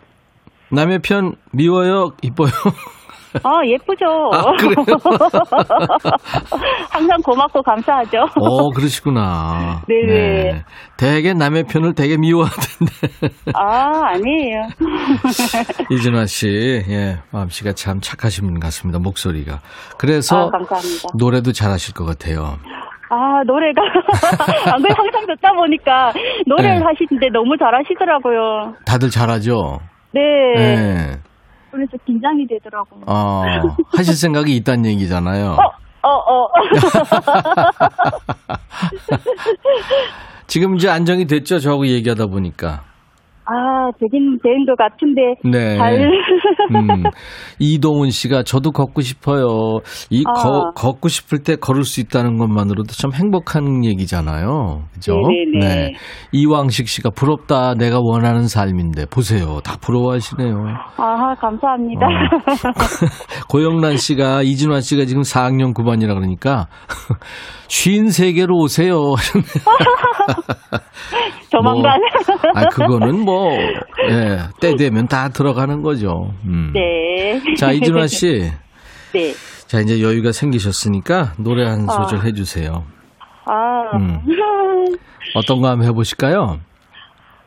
[0.71, 2.11] 남의 편 미워요?
[2.21, 2.49] 이뻐요?
[3.43, 4.05] 아, 예쁘죠.
[4.33, 4.51] 아?
[6.89, 8.25] 항상 고맙고 감사하죠.
[8.35, 9.83] 어, 그러시구나.
[9.87, 10.63] 네네.
[10.97, 12.93] 되게 남의 편을 되게 미워하던데.
[13.53, 14.67] 아, 아니에요.
[15.89, 18.99] 이진아 씨, 예, 마음씨가 참 착하신 분 같습니다.
[18.99, 19.61] 목소리가.
[19.97, 20.77] 그래서 아.
[21.17, 22.57] 노래도 잘하실 것 같아요.
[23.11, 23.81] 아, 노래가.
[24.73, 26.13] 안 그래, 항상 듣다 보니까
[26.47, 26.85] 노래를 네.
[26.85, 28.75] 하시는데 너무 잘하시더라고요.
[28.85, 29.79] 다들 잘하죠?
[30.13, 30.21] 네.
[30.55, 31.17] 네.
[31.71, 33.01] 그래서 긴장이 되더라고요.
[33.07, 33.43] 어,
[33.95, 35.57] 하실 생각이 있다는 얘기잖아요.
[36.03, 36.47] 어, 어, 어.
[40.47, 41.59] 지금 이제 안정이 됐죠?
[41.59, 42.81] 저하고 얘기하다 보니까.
[43.51, 45.21] 아, 되긴 된것 같은데.
[45.43, 45.77] 네.
[45.77, 45.95] 잘.
[46.71, 47.03] 음,
[47.59, 49.79] 이동훈 씨가 저도 걷고 싶어요.
[50.09, 50.31] 이 아.
[50.41, 54.83] 거- 걷고 싶을 때 걸을 수 있다는 것만으로도 참 행복한 얘기잖아요.
[54.93, 55.13] 그죠?
[55.51, 55.93] 네네 네.
[56.31, 57.73] 이왕식 씨가 부럽다.
[57.75, 59.59] 내가 원하는 삶인데 보세요.
[59.63, 60.55] 다 부러워하시네요.
[60.97, 62.05] 아, 감사합니다.
[62.05, 62.71] 어.
[63.49, 66.67] 고영란 씨가 이진환 씨가 지금 4학년 9반이라 그러니까
[67.67, 68.95] 53개로 오세요.
[71.51, 71.99] 조만간.
[72.55, 73.51] 아, 그거는 뭐,
[74.09, 76.33] 예, 때 되면 다 들어가는 거죠.
[76.45, 76.71] 음.
[76.73, 77.41] 네.
[77.55, 78.49] 자, 이준환 씨.
[79.13, 79.33] 네.
[79.67, 81.93] 자, 이제 여유가 생기셨으니까 노래 한 아.
[81.93, 82.83] 소절 해주세요.
[83.45, 83.97] 아.
[83.97, 84.19] 음.
[85.35, 86.59] 어떤 거 한번 해보실까요?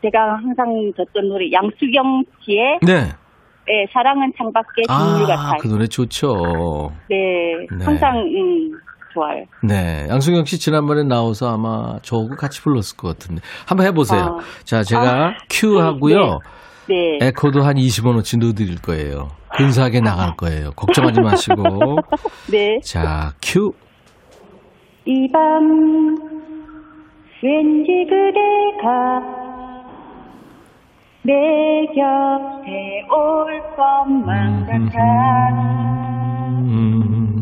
[0.03, 3.09] 제가 항상 듣던 노래 양수경 씨의 네.
[3.67, 5.57] 네, 사랑은 창밖에 진물 아, 같아요.
[5.59, 6.91] 그 노래 좋죠.
[7.09, 7.15] 네.
[7.75, 7.83] 네.
[7.83, 8.71] 항상 음,
[9.15, 9.45] 좋아요.
[9.63, 10.05] 네.
[10.09, 13.41] 양승경 씨 지난번에 나와서 아마 저하고 같이 불렀을 것 같은데.
[13.65, 14.39] 한번 해보세요.
[14.39, 14.63] 아.
[14.63, 15.33] 자, 제가 아.
[15.49, 16.39] 큐 하고요.
[16.87, 17.17] 네.
[17.21, 19.29] 에코도 한 20원어치 넣어드릴 거예요.
[19.57, 20.71] 근사하게 나갈 거예요.
[20.71, 21.97] 걱정하지 마시고.
[22.51, 22.77] 네.
[22.83, 23.73] 자, 큐.
[25.07, 26.17] 이 밤
[27.43, 29.21] 왠지 그대가
[31.21, 31.33] 내
[31.93, 34.99] 곁에 올 것만 같아
[36.49, 37.34] 음,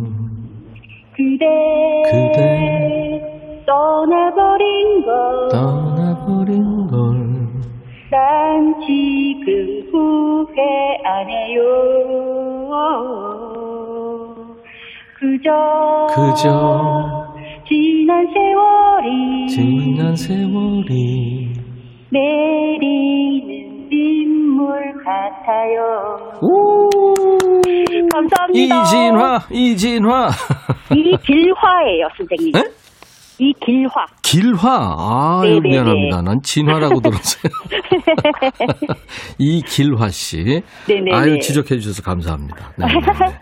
[1.15, 1.45] 그대,
[2.05, 6.97] 그대 떠나버린 걸 떠나버린 걸.
[8.09, 11.61] 난 지금 후회 안 해요.
[15.19, 15.51] 그저,
[16.13, 17.33] 그저
[17.67, 21.53] 지난 세월이 지난 세월이.
[22.09, 23.62] 내리는
[23.97, 26.39] 빗물 같아요.
[26.41, 26.89] 오!
[28.11, 28.81] 감사합니다.
[28.81, 30.29] 이진화, 이진화.
[30.95, 32.55] 이길화예요, 선생님.
[32.55, 32.63] 에?
[33.37, 34.05] 이길화.
[34.23, 34.59] 길화.
[34.63, 35.69] 아, 네네네.
[35.69, 36.21] 미안합니다.
[36.23, 37.51] 난 진화라고 들었어요.
[39.37, 40.63] 이 길화 씨.
[40.87, 41.13] 네네네.
[41.15, 42.71] 아유, 지적해 주셔서 감사합니다.
[42.77, 43.39] 네, 네, 네.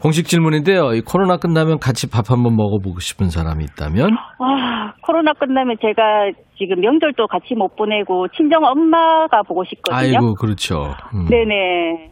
[0.00, 0.92] 공식 질문인데요.
[0.94, 4.10] 이 코로나 끝나면 같이 밥 한번 먹어보고 싶은 사람이 있다면?
[4.38, 9.98] 아, 코로나 끝나면 제가 지금 명절도 같이 못 보내고 친정 엄마가 보고 싶거든요.
[9.98, 10.94] 아이고, 그렇죠.
[11.14, 11.26] 음.
[11.26, 12.10] 네네.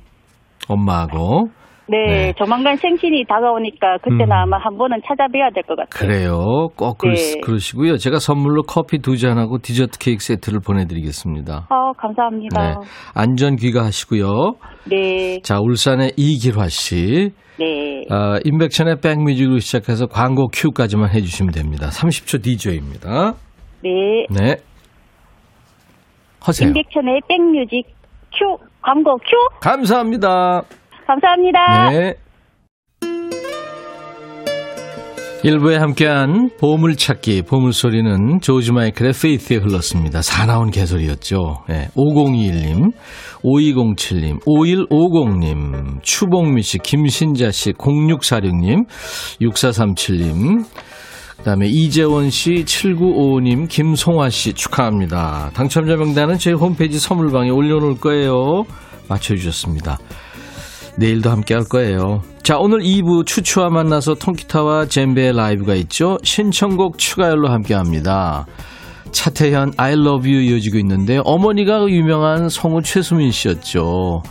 [0.68, 1.48] 엄마하고.
[1.88, 2.32] 네, 네.
[2.36, 4.32] 조만간 생신이 다가오니까 그때는 음.
[4.32, 5.88] 아마 한 번은 찾아뵈야 될 것 같아요.
[5.90, 6.68] 그래요.
[6.76, 7.40] 꼭 그러, 네.
[7.40, 7.96] 그러시고요.
[7.96, 11.66] 제가 선물로 커피 두 잔하고 디저트 케이크 세트를 보내드리겠습니다.
[11.68, 12.60] 아, 감사합니다.
[12.60, 12.74] 네.
[13.14, 14.54] 안전 귀가하시고요.
[14.90, 17.30] 네, 자, 울산의 이길화 씨.
[17.58, 18.04] 네.
[18.10, 21.88] 어, 임백천의 백뮤직으로 시작해서 광고 큐까지만 해주시면 됩니다.
[21.88, 23.34] 30초 DJ입니다.
[23.82, 24.26] 네.
[24.30, 24.56] 네.
[26.40, 26.68] 하세요.
[26.68, 27.86] 임백천의 백뮤직
[28.38, 30.62] 큐 광고 큐 감사합니다.
[31.06, 31.90] 감사합니다.
[31.90, 32.14] 네.
[35.44, 40.20] 일부에 함께한 보물찾기, 보물소리는 조지 마이클의 페이스에 흘렀습니다.
[40.20, 41.62] 사나운 개소리였죠.
[41.68, 41.88] 네.
[41.94, 42.92] 5021님,
[43.44, 48.86] 5207님, 5150님, 추봉미 씨, 김신자 씨, 0646님,
[49.40, 50.64] 6437님,
[51.36, 55.50] 그 다음에 이재원 씨, 7955님, 김송화 씨 축하합니다.
[55.54, 58.64] 당첨자 명단은 저희 홈페이지 선물방에 올려놓을 거예요.
[59.08, 59.98] 맞춰주셨습니다.
[60.98, 62.22] 내일도 함께 할 거예요.
[62.42, 66.18] 자, 오늘 2부 추추와 만나서 통기타와 젬베의 라이브가 있죠.
[66.22, 68.46] 신청곡 추가열로 함께 합니다.
[69.12, 74.22] 차태현 I love you 이어지고 있는데 어머니가 유명한 성우 최수민 씨였죠.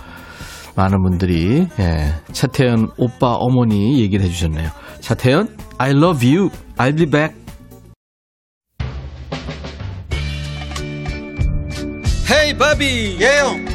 [0.75, 4.69] 많은 분들이 예, 차태현 오빠 어머니 얘기를 해주셨네요.
[4.99, 7.35] 차태현 I love you I'll be back.
[12.31, 13.74] 헤이 바비 예영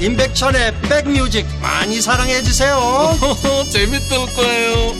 [0.00, 2.78] 임백천의 백뮤직 많이 사랑해 주세요
[3.72, 4.94] 재밌을 거예요.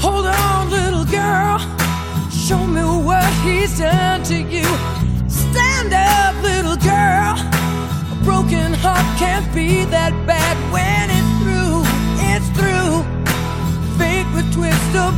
[0.00, 1.58] Hold on, little girl.
[2.30, 4.66] Show me what he's done to you.
[5.28, 7.38] Stand up, little girl.
[7.38, 11.23] A broken heart can't be that bad when it's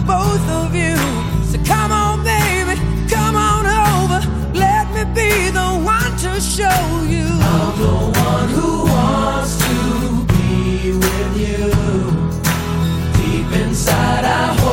[0.07, 0.97] both of you.
[1.51, 4.21] So come on, baby, come on over.
[4.55, 6.83] Let me be the one to show
[7.15, 7.27] you.
[7.27, 7.97] I'm the
[8.29, 11.67] one who wants to be with you.
[13.19, 14.66] Deep inside, I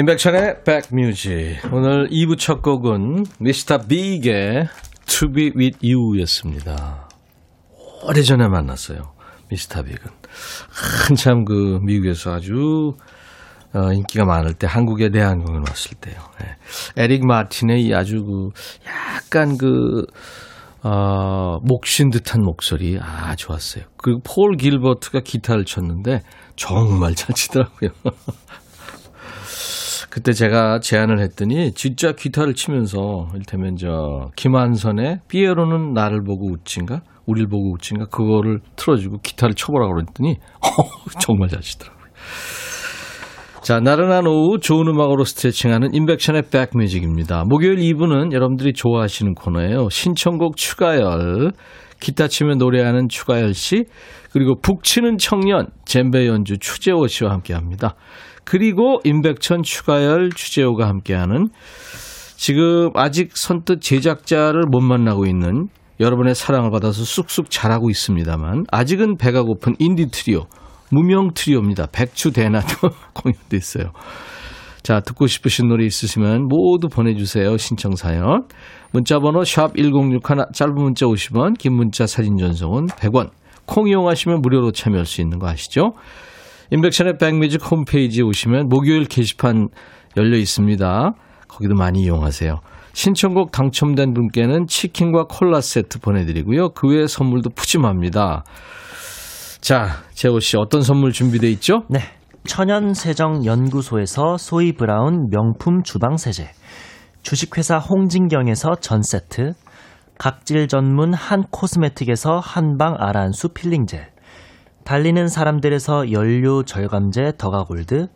[0.00, 1.58] 인백션의 백뮤직.
[1.74, 4.66] 오늘 2부 첫 곡은 미스터 빅의
[5.06, 7.06] To Be With You였습니다.
[8.04, 9.12] 오래전에 만났어요.
[9.50, 9.98] 미스터 빅은.
[11.06, 12.94] 한참 그 미국에서 아주
[13.74, 16.16] 어, 인기가 많을 때 한국에 대한 공연 왔을 때요.
[16.44, 17.02] 예.
[17.02, 18.48] 에릭 마틴의 이 아주 그
[18.86, 20.06] 약간 그
[20.82, 23.84] 어, 목신 듯한 목소리 아 좋았어요.
[23.98, 26.22] 그리고 폴 길버트가 기타를 쳤는데
[26.56, 27.90] 정말 잘 치더라고요.
[30.10, 37.48] 그때 제가 제안을 했더니 진짜 기타를 치면서 이를테면 저 김한선의 피에로는 나를 보고 웃진가 우리를
[37.48, 40.36] 보고 웃진가 그거를 틀어주고 기타를 쳐보라고 그랬더니
[41.20, 42.00] 정말 잘 치더라고요.
[43.62, 47.44] 자, 나른한 오후 좋은 음악으로 스트레칭하는 인백션의 백뮤직입니다.
[47.46, 49.90] 목요일 2부는 여러분들이 좋아하시는 코너예요.
[49.90, 51.52] 신청곡 추가열,
[52.00, 53.84] 기타 치며 노래하는 추가열 씨,
[54.32, 57.94] 그리고 북치는 청년, 젬베 연주 추재호 씨와 함께 합니다.
[58.44, 61.48] 그리고 임백천 추가열 추재호가 함께하는
[62.36, 65.68] 지금 아직 선뜻 제작자를 못 만나고 있는
[66.00, 70.46] 여러분의 사랑을 받아서 쑥쑥 자라고 있습니다만 아직은 배가 고픈 인디 트리오
[70.90, 71.86] 무명 트리오입니다.
[71.92, 73.92] 백추 대나도 공연도 있어요.
[74.82, 77.56] 자, 듣고 싶으신 노래 있으시면 모두 보내주세요.
[77.58, 78.48] 신청 사연.
[78.92, 83.30] 문자번호 샵 1061, 짧은 문자 50원, 긴 문자 사진 전송은 100원.
[83.66, 85.92] 콩 이용하시면 무료로 참여할 수 있는 거 아시죠?
[86.70, 89.68] 인백션의 백뮤직 홈페이지에 오시면 목요일 게시판
[90.16, 91.12] 열려 있습니다.
[91.48, 92.60] 거기도 많이 이용하세요.
[92.92, 96.70] 신청곡 당첨된 분께는 치킨과 콜라 세트 보내드리고요.
[96.70, 98.44] 그 외에 선물도 푸짐합니다.
[99.60, 101.84] 자, 재호 씨 어떤 선물 준비돼 있죠?
[101.88, 102.00] 네.
[102.46, 106.50] 천연세정연구소에서 소이 브라운 명품 주방세제,
[107.22, 109.52] 주식회사 홍진경에서 전세트,
[110.18, 114.08] 각질 전문 한 코스메틱에서 한방 아란수 필링젤,
[114.90, 118.08] 달리는 사람들에서 연료 절감제 더가골드,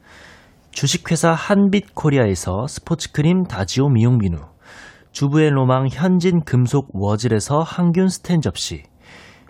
[0.73, 4.39] 주식회사 한빛코리아에서 스포츠크림 다지오 미용비누,
[5.13, 8.83] 주부의 로망 현진 금속 워즐에서 항균 스텐 접시,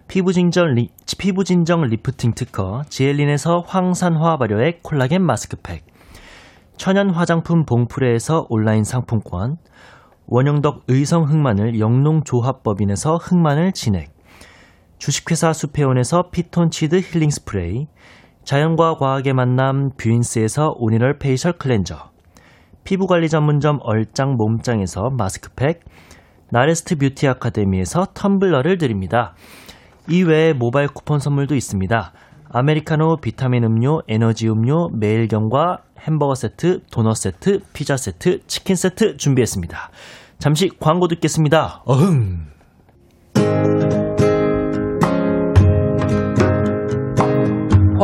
[0.06, 5.86] 피부진정, 리, 피부진정 리프팅 특허 지엘린에서 항산화 발효액 콜라겐 마스크팩
[6.76, 9.56] 천연 화장품 봉프레에서 온라인 상품권
[10.26, 14.13] 원형덕 의성 흑마늘 영농조합법인에서 흑마늘 진액
[15.04, 17.88] 주식회사 수페온에서 피톤치드 힐링 스프레이
[18.44, 22.10] 자연과 과학의 만남 뷰인스에서 오니럴 페이셜 클렌저
[22.84, 25.80] 피부관리 전문점 얼짱 몸짱에서 마스크팩
[26.50, 29.34] 나레스트 뷰티 아카데미에서 텀블러를 드립니다.
[30.08, 32.12] 이외에 모바일 쿠폰 선물도 있습니다.
[32.48, 39.90] 아메리카노, 비타민 음료, 에너지 음료, 매일경과 햄버거 세트, 도넛 세트, 피자 세트, 치킨 세트 준비했습니다.
[40.38, 41.82] 잠시 광고 듣겠습니다.
[41.84, 42.54] 어흥.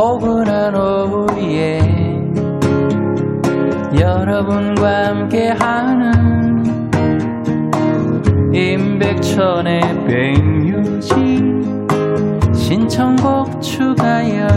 [0.01, 1.79] 포근한 오후에
[3.99, 6.65] 여러분과 함께하는
[8.51, 11.15] 임백천의 백뮤직
[12.51, 14.47] 신청곡 추가열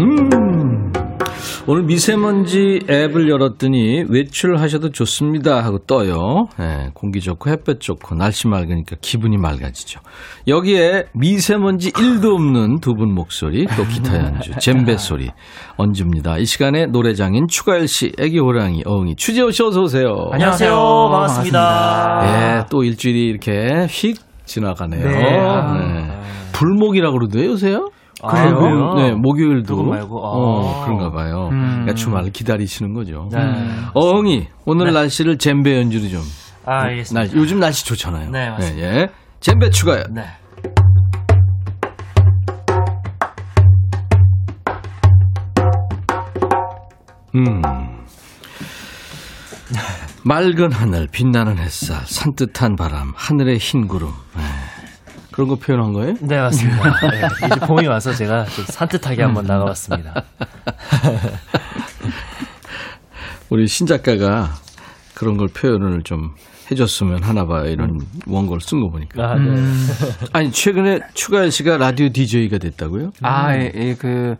[0.00, 0.65] 음.
[1.68, 6.46] 오늘 미세먼지 앱을 열었더니 외출하셔도 좋습니다 하고 떠요.
[6.60, 9.98] 예, 공기 좋고 햇볕 좋고 날씨 맑으니까 기분이 맑아지죠.
[10.46, 15.28] 여기에 미세먼지 1도 없는 두 분 목소리 또 기타 연주 젬베 소리
[15.76, 16.38] 얹습니다.
[16.38, 20.28] 이 시간에 노래장인 추가열 씨, 애기 호랑이 어흥이 추재호 씨 어서 오세요.
[20.30, 20.70] 안녕하세요.
[21.10, 22.22] 반갑습니다.
[22.60, 25.04] 예, 또 일주일이 이렇게 휙 지나가네요.
[25.04, 25.38] 네.
[25.40, 25.72] 아.
[25.74, 26.10] 네.
[26.52, 27.90] 불목이라고 그러대요, 요새요?
[28.22, 28.58] 그래요?
[28.58, 28.94] 그래요?
[28.94, 29.82] 네, 목요일도.
[29.82, 30.30] 말고, 아.
[30.30, 31.48] 어, 그런가 봐요.
[31.52, 31.60] 음.
[31.60, 33.28] 그러니까 주말을 기다리시는 거죠.
[33.30, 33.38] 네.
[33.94, 36.20] 어흥이, 오늘 날씨를 젬베 연주로 좀.
[36.64, 37.28] 아, 알겠습니다.
[37.28, 38.30] 날, 요즘 날씨 좋잖아요.
[38.30, 38.88] 네, 맞습니다.
[38.88, 39.06] 예, 예.
[39.40, 40.04] 젬베 추가요.
[40.10, 40.22] 네.
[47.34, 47.62] 음.
[50.24, 54.08] 맑은 하늘, 빛나는 햇살, 산뜻한 바람, 하늘의 흰 구름.
[54.34, 54.42] 네.
[55.36, 56.14] 그런 거 표현한 거예요?
[56.22, 57.10] 네, 맞습니다.
[57.10, 60.24] 네, 이제 봄이 와서 제가 좀 산뜻하게 한번 나가봤습니다.
[63.50, 64.54] 우리 신 작가가
[65.14, 66.34] 그런 걸 표현을 좀
[66.70, 67.66] 해줬으면 하나 봐요.
[67.66, 69.22] 이런 원고를 쓴 거 보니까.
[69.22, 69.62] 아, 네.
[70.32, 73.12] 아니, 최근에 추가열 씨가 라디오 DJ가 됐다고요?
[73.20, 74.36] 아, 예, 예, 그,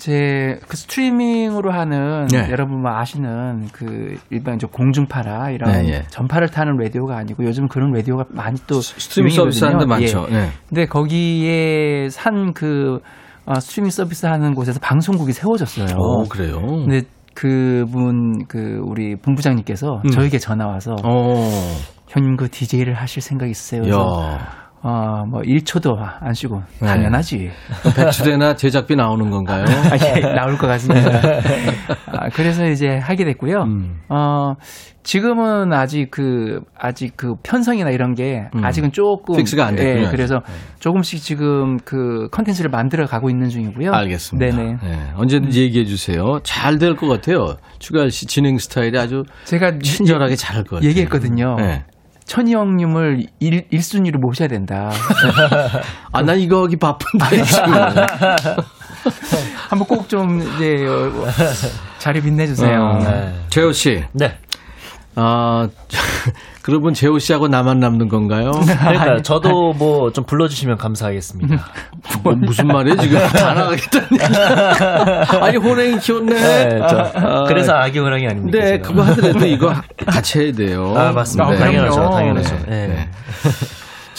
[0.00, 2.48] 제, 그 스트리밍으로 하는, 네.
[2.50, 6.02] 여러분 뭐 아시는 그, 일반 이제 공중파라, 이런 네, 예.
[6.08, 8.80] 전파를 타는 라디오가 아니고, 요즘 그런 라디오가 많이 또.
[8.80, 10.20] 스트리밍 서비스 하는 데 유행이거든요.
[10.22, 10.34] 많죠.
[10.34, 10.40] 예.
[10.40, 10.48] 네.
[10.70, 13.00] 근데 거기에 산 그,
[13.44, 15.94] 어, 스트리밍 서비스 하는 곳에서 방송국이 세워졌어요.
[15.98, 16.60] 오, 그래요?
[16.62, 17.02] 근데
[17.34, 20.10] 그분, 그, 우리 본부장님께서 음.
[20.10, 21.50] 저에게 전화 와서, 어,
[22.08, 23.82] 형님 그 DJ를 하실 생각 있으세요?
[23.82, 24.59] 그래서 야.
[24.82, 26.86] 어, 뭐 1초도 안 쉬고 네.
[26.86, 27.50] 당연하지.
[27.94, 29.64] 배추대나 제작비 나오는 건가요?
[29.92, 31.10] 아, 예, 나올 것 같습니다.
[32.06, 33.62] 아, 그래서 이제 하게 됐고요.
[33.64, 34.00] 음.
[34.08, 34.54] 어,
[35.02, 38.64] 지금은 아직 그, 아직 그 편성이나 이런 게 음.
[38.64, 39.36] 아직은 조금.
[39.36, 40.10] fix가 안 됐군요, 예.
[40.10, 40.40] 그래서
[40.78, 43.92] 조금씩 지금 그 컨텐츠를 만들어 가고 있는 중이고요.
[43.92, 44.56] 알겠습니다.
[44.56, 44.76] 네네.
[44.82, 46.38] 네, 언제든지 얘기해 주세요.
[46.42, 47.56] 잘 될 것 같아요.
[47.80, 50.88] 추가열 씨 진행 스타일이 아주 제가 친절하게 잘 할 것 같아요.
[50.88, 51.56] 얘기했거든요.
[51.56, 51.84] 네.
[52.30, 54.92] 천희 형님을 일, 1순위로 모셔야 된다.
[56.12, 57.72] 아, 나 이거 하기 바쁜데 지금.
[59.68, 61.10] 한번 꼭 좀 이제 어,
[61.98, 62.80] 자리 빛내주세요.
[62.80, 63.34] 어, 네.
[63.50, 64.04] 재호 씨.
[64.12, 64.38] 네.
[65.16, 65.68] 아,
[66.62, 68.50] 그러면 재호 씨하고 나만 남는 건가요?
[68.80, 71.64] 그러니까 저도 뭐 좀 불러주시면 감사하겠습니다.
[72.22, 74.08] 뭐 무슨 말이에요 지금 다 나가겠다는.
[75.42, 76.34] 아니 호랭이 키웠네.
[76.34, 78.58] 네, 저, 아, 그래서 아기 호랑이 아닙니까?
[78.58, 78.88] 네, 제가.
[78.88, 79.72] 그거 하더라도 이거
[80.06, 80.94] 같이 해야 돼요.
[80.96, 81.50] 아, 맞습니다.
[81.50, 82.10] 아, 당연하죠.
[82.10, 82.56] 당연하죠.
[82.68, 82.86] 네.
[82.88, 83.08] 네.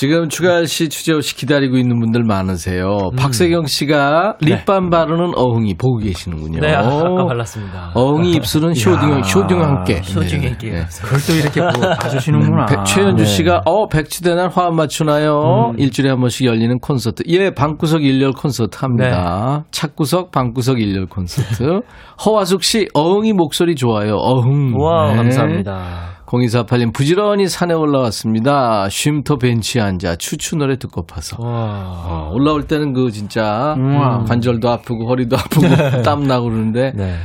[0.02, 0.08] 네.
[0.08, 3.12] 지금 추가할 씨, 추재호 씨 기다리고 있는 분들 많으세요.
[3.18, 6.60] 박세경 씨가 립밤 바르는 어흥이 보고 계시는군요.
[6.60, 7.92] 네, 아, 아까 발랐습니다.
[7.94, 10.02] 어흥이 입술은 쇼딩, 쇼딩과 함께.
[10.02, 10.48] 쇼딩 네.
[10.50, 10.70] 함께.
[10.72, 10.86] 네.
[11.04, 12.66] 그걸 또 이렇게 뭐 봐주시는구나.
[12.66, 13.30] 백- 최현주 네.
[13.30, 15.74] 씨가 어 백치대 날 화음 맞추나요?
[15.78, 17.24] 일주일에 한 번씩 열리는 콘서트.
[17.28, 19.64] 예, 방구석 일렬 콘서트 합니다.
[19.72, 21.82] 착구석 방구석 일렬 콘서트.
[22.26, 24.16] 허화숙 씨 어흥이 목소리 좋아요.
[24.16, 24.74] 어흥.
[24.80, 25.18] 와, 네.
[25.18, 26.21] 감사합니다.
[26.32, 28.88] 0248님 부지런히 산에 올라왔습니다.
[28.90, 31.36] 쉼터 벤치에 앉아 추추 노래 듣고 파서.
[31.40, 32.04] 와.
[32.06, 34.24] 어, 올라올 때는 그 진짜 우와.
[34.24, 35.68] 관절도 아프고 허리도 아프고
[36.04, 37.16] 땀 나고 그러는데 네.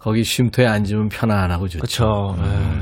[0.00, 1.80] 거기 쉼터에 앉으면 편안하고 좋죠.
[1.80, 2.36] 그쵸.
[2.42, 2.80] 네.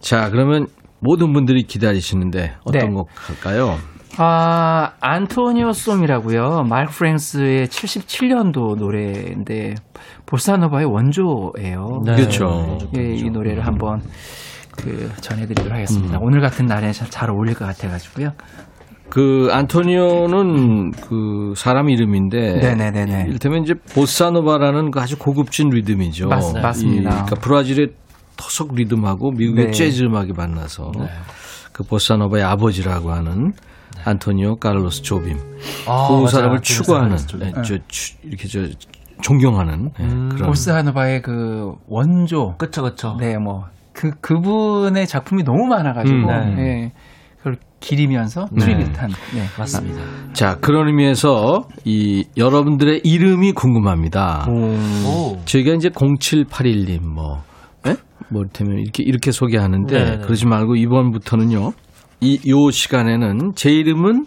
[0.00, 0.66] 자, 그러면
[0.98, 2.88] 모든 분들이 기다리시는데 어떤 네.
[2.88, 3.76] 곡 할까요?
[4.18, 6.64] 아, 안토니오 송이라고요.
[6.68, 9.74] 마이크 프랭스의 77년도 노래인데
[10.24, 12.02] 보사노바의 원조예요.
[12.04, 12.16] 네.
[12.16, 12.78] 그렇죠.
[12.96, 14.00] 예, 이 노래를 한번
[14.76, 15.74] 그 전해드리도록 음.
[15.74, 16.18] 하겠습니다.
[16.20, 18.32] 오늘 같은 날에 참잘 어울릴 것 같아가지고요.
[19.08, 23.26] 그 안토니오는 그 사람 이름인데 네네네네.
[23.28, 26.28] 이를테면 이제 보사노바라는 그 아주 고급진 리듬이죠.
[26.28, 27.10] 맞- 맞습니다.
[27.10, 27.88] 이, 그러니까 브라질의
[28.36, 29.70] 토속 리듬하고 미국의 네.
[29.70, 30.92] 재즈 음악이 만나서
[31.72, 33.52] 그 보사노바의 아버지라고 하는
[34.04, 35.38] 안토니오 카를로스 조빔
[35.86, 36.26] 아, 그 맞아요.
[36.26, 38.66] 사람을 그 추구하는 사람 네, 저, 추- 이렇게 저
[39.22, 40.28] 존경하는 네, 음.
[40.30, 42.56] 그런 보사노바의 그 원조.
[42.58, 43.16] 그쵸, 그쵸.
[43.18, 43.64] 네, 뭐
[43.96, 46.54] 그 그분의 작품이 너무 많아가지고 음.
[46.56, 46.62] 네.
[46.62, 46.92] 예,
[47.38, 48.64] 그걸 기리면서 네.
[48.64, 49.08] 트리빗한.
[49.34, 49.42] 네.
[49.58, 50.02] 맞습니다.
[50.34, 54.46] 자 그런 의미에서 이 여러분들의 이름이 궁금합니다.
[54.50, 55.40] 오.
[55.46, 57.42] 저희가 이제 0781님 뭐,
[57.86, 57.96] 예?
[58.28, 60.18] 뭐, 이를테면 이렇게, 이렇게 소개하는데, 네네.
[60.24, 61.72] 그러지 말고 이번부터는요,
[62.20, 64.26] 이, 요 시간에는 제 이름은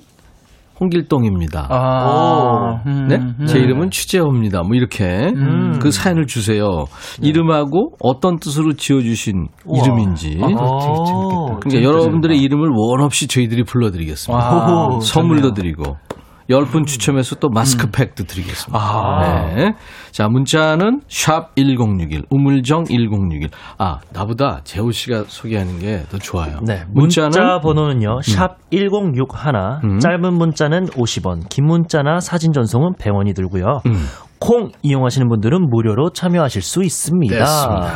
[0.80, 1.68] 홍길동입니다.
[1.70, 3.16] 아, 음, 네?
[3.18, 3.46] 음.
[3.46, 4.62] 제 이름은 취재호입니다.
[4.64, 5.80] 뭐 이렇게 음.
[5.80, 6.86] 그 사연을 주세요.
[7.22, 9.84] 이름하고 어떤 뜻으로 지어주신 우와.
[9.84, 10.40] 이름인지.
[10.42, 10.48] 아.
[11.60, 14.44] 그러니까 여러분들의 이름을 원 없이 저희들이 불러드리겠습니다.
[14.46, 15.54] 와, 오, 선물도.
[15.54, 15.98] 드리고.
[16.50, 18.80] 10분 추첨해서 또 마스크팩도 드리겠습니다.
[18.80, 19.54] 아.
[19.56, 19.74] 네.
[20.12, 23.50] 자, 문자는 샵 1061, 우물정 1061.
[23.78, 26.60] 아, 나보다 재호 씨가 소개하는 게 더 좋아요.
[26.66, 26.84] 네.
[26.92, 28.22] 문자는 문자 번호는요.
[28.22, 29.80] 샵 1061.
[29.84, 30.00] 음.
[30.00, 33.82] 짧은 문자는 50원, 긴 문자나 사진 전송은 100원이 들고요.
[33.86, 34.06] 음.
[34.40, 37.38] 콩 이용하시는 분들은 무료로 참여하실 수 있습니다.
[37.38, 37.92] 됐습니다.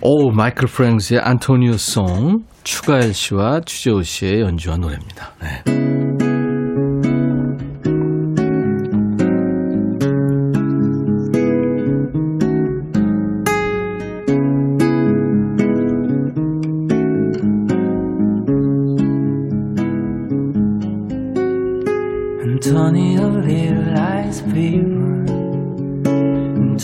[0.00, 5.32] 오, 마이클 프랭스의 안토니오 송, 추가열 씨와 추재호 씨의 연주한 노래입니다.
[5.40, 6.01] 네.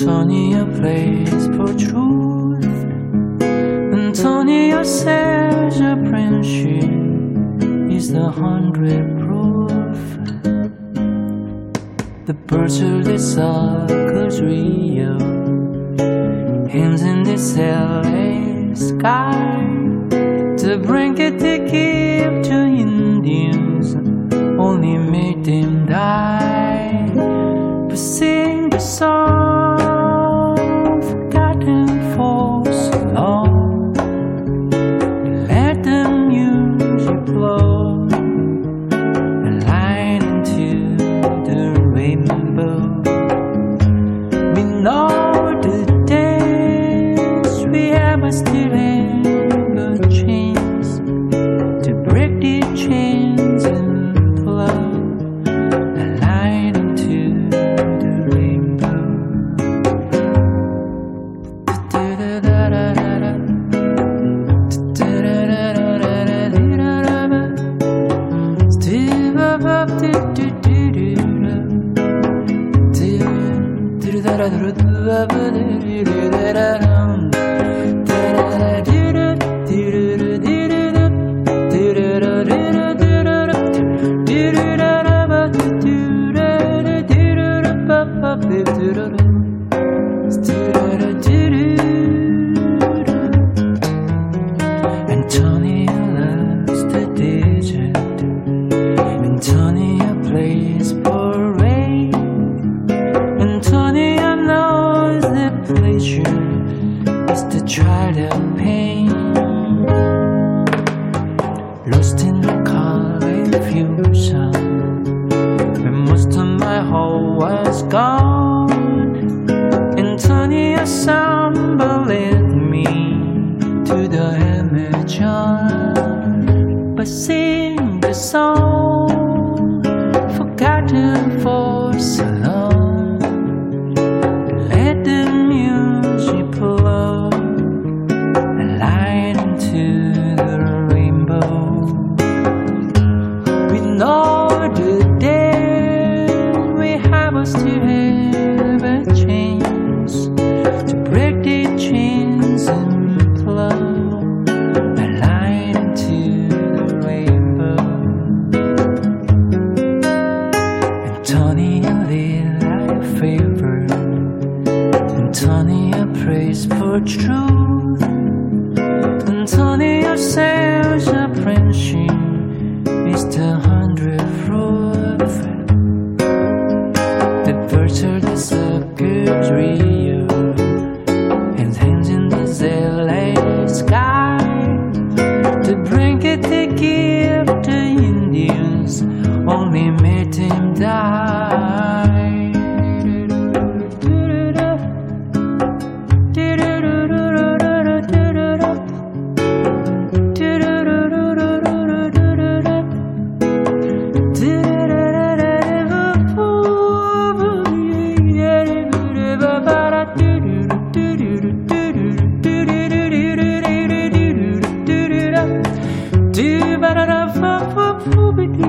[0.01, 2.85] Antonio plays for truth.
[3.43, 6.85] Antonio says apprenticeship
[7.91, 9.99] is the hundred proof.
[12.27, 15.19] The pursuit is circles Rio.
[16.69, 19.67] Hands in this LA sky.
[20.59, 23.97] To bring it to give to Indians
[24.61, 25.78] only made them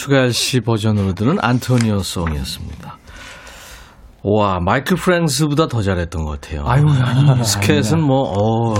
[0.00, 2.96] 추가열 씨 버전으로 들은 안토니오 송이었습니다.
[4.22, 6.64] 와, 마이클 프랭스보다 더 잘했던 것 같아요.
[6.66, 7.42] 아유, 아닙니다.
[7.42, 8.74] 스켓은 뭐, 어,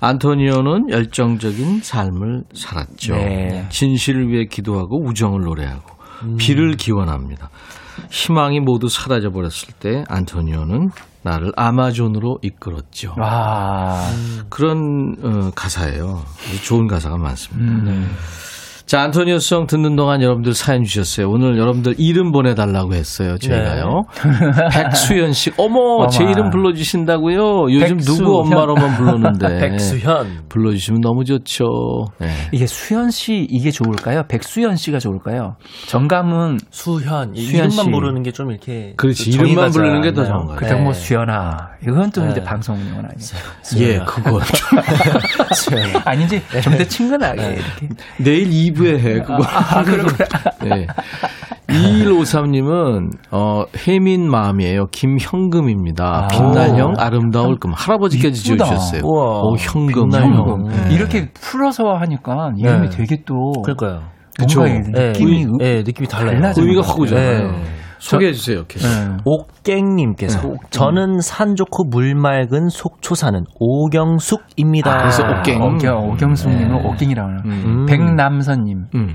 [0.00, 3.14] 안토니오는 열정적인 삶을 살았죠.
[3.14, 3.66] 네.
[3.68, 5.94] 진실을 위해 기도하고 우정을 노래하고
[6.38, 7.50] 비를 기원합니다.
[8.10, 10.90] 희망이 모두 사라져 버렸을 때 안토니오는
[11.22, 13.14] 나를 아마존으로 이끌었죠.
[13.16, 14.08] 와.
[14.48, 16.24] 그런 어, 가사예요.
[16.64, 17.72] 좋은 가사가 많습니다.
[17.72, 18.06] 음, 네.
[18.86, 21.28] 자, 안토니오 송 듣는 동안 여러분들 사연 주셨어요.
[21.28, 23.36] 오늘 여러분들 이름 보내달라고 했어요.
[23.36, 24.02] 저희가요.
[24.72, 26.30] 백수현 씨, 어머, 제 어머.
[26.30, 27.64] 이름 불러주신다고요?
[27.72, 28.18] 요즘 백수현.
[28.18, 29.58] 누구 엄마로만 부르는데.
[29.72, 30.44] 백수현.
[30.48, 31.64] 불러주시면 너무 좋죠.
[32.20, 32.28] 네.
[32.52, 34.22] 이게 수현 씨 이게 좋을까요?
[34.28, 35.56] 백수현 씨가 좋을까요?
[35.88, 37.34] 정감은 수현.
[37.34, 37.90] 이 수현 이름만 씨.
[37.90, 39.32] 부르는 게 좀 이렇게 그렇지.
[39.32, 40.24] 좀 이름만 부르는 게 더?
[40.24, 40.56] 좋은 거예요.
[40.58, 40.98] 그렇다고 뭐 네.
[41.00, 42.30] 수연아 이건 또 네.
[42.30, 43.36] 이제 방송용 아니죠.
[43.78, 44.38] 예, 그거.
[44.44, 44.78] 좀
[46.04, 47.88] 아니지 좀더 친근하게 이렇게.
[48.18, 49.38] 내일 2부 에 해, 그거.
[49.44, 50.26] 아, 그렇구나.
[50.62, 50.86] 네.
[51.68, 54.86] 2153님은, 어, 혜민 마음이에요.
[54.92, 56.04] 김현금입니다.
[56.04, 56.26] 아.
[56.28, 57.72] 빛날 형 아름다울 금.
[57.74, 58.64] 할아버지까지 이쁘다.
[58.64, 59.00] 지어주셨어요.
[59.04, 59.40] 우와.
[59.42, 60.08] 오, 현금.
[60.10, 60.68] 빛날 형.
[60.68, 60.94] 네.
[60.94, 62.96] 이렇게 풀어서 하니까 이름이 네.
[62.96, 64.02] 되게 또 그러니까요.
[64.38, 64.60] 그쵸.
[64.60, 65.06] 뭔가 네.
[65.08, 66.52] 느낌이 의- 네, 느낌이 달라요.
[66.56, 67.52] 의미가 확 오잖아요.
[67.98, 68.08] 네.
[68.10, 68.88] 소개해 주세요, 계속.
[68.88, 69.16] 네.
[69.24, 74.92] 옥갱님께서 저는 산 좋고 물 맑은 속초 사는 오경숙입니다.
[74.94, 75.62] 아, 그래서 옥갱.
[75.62, 77.40] 오경 오경숙님은 옥갱이라고 하는.
[77.44, 77.86] 음.
[77.86, 79.14] 백남선님 음.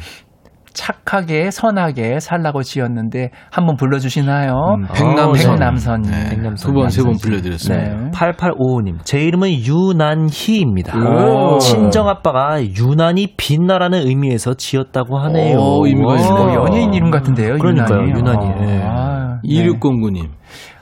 [0.73, 4.53] 착하게 선하게 살라고 지었는데 한번 불러주시나요?
[4.79, 5.33] 음, 백남선.
[5.55, 6.11] 백남선님.
[6.11, 6.29] 네.
[6.29, 6.55] 백남선.
[6.55, 7.13] 두 번, 세 번.
[7.21, 7.95] 불려드렸습니다.
[7.95, 8.11] 네.
[8.11, 10.97] 8855님, 제 이름은 유난희입니다.
[10.97, 11.57] 오.
[11.59, 15.57] 친정아빠가 유난히 빛나라는 의미에서 지었다고 하네요.
[15.57, 16.17] 오, 의미가 와.
[16.17, 16.29] 있네.
[16.57, 18.19] 어, 연예인 이름 같은데요, 그러니까요, 유난히.
[18.19, 18.45] 유난히.
[18.45, 18.81] 어, 예.
[18.83, 19.63] 아, 네.
[19.65, 20.29] 2609님.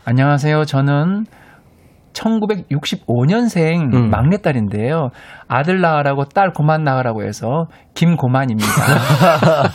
[0.05, 0.65] 안녕하세요.
[0.65, 1.25] 저는
[2.19, 4.09] 1965년생 음.
[4.09, 5.09] 막내딸인데요.
[5.47, 8.69] 아들 낳으라고 딸 고만 낳으라고 해서 김고만입니다.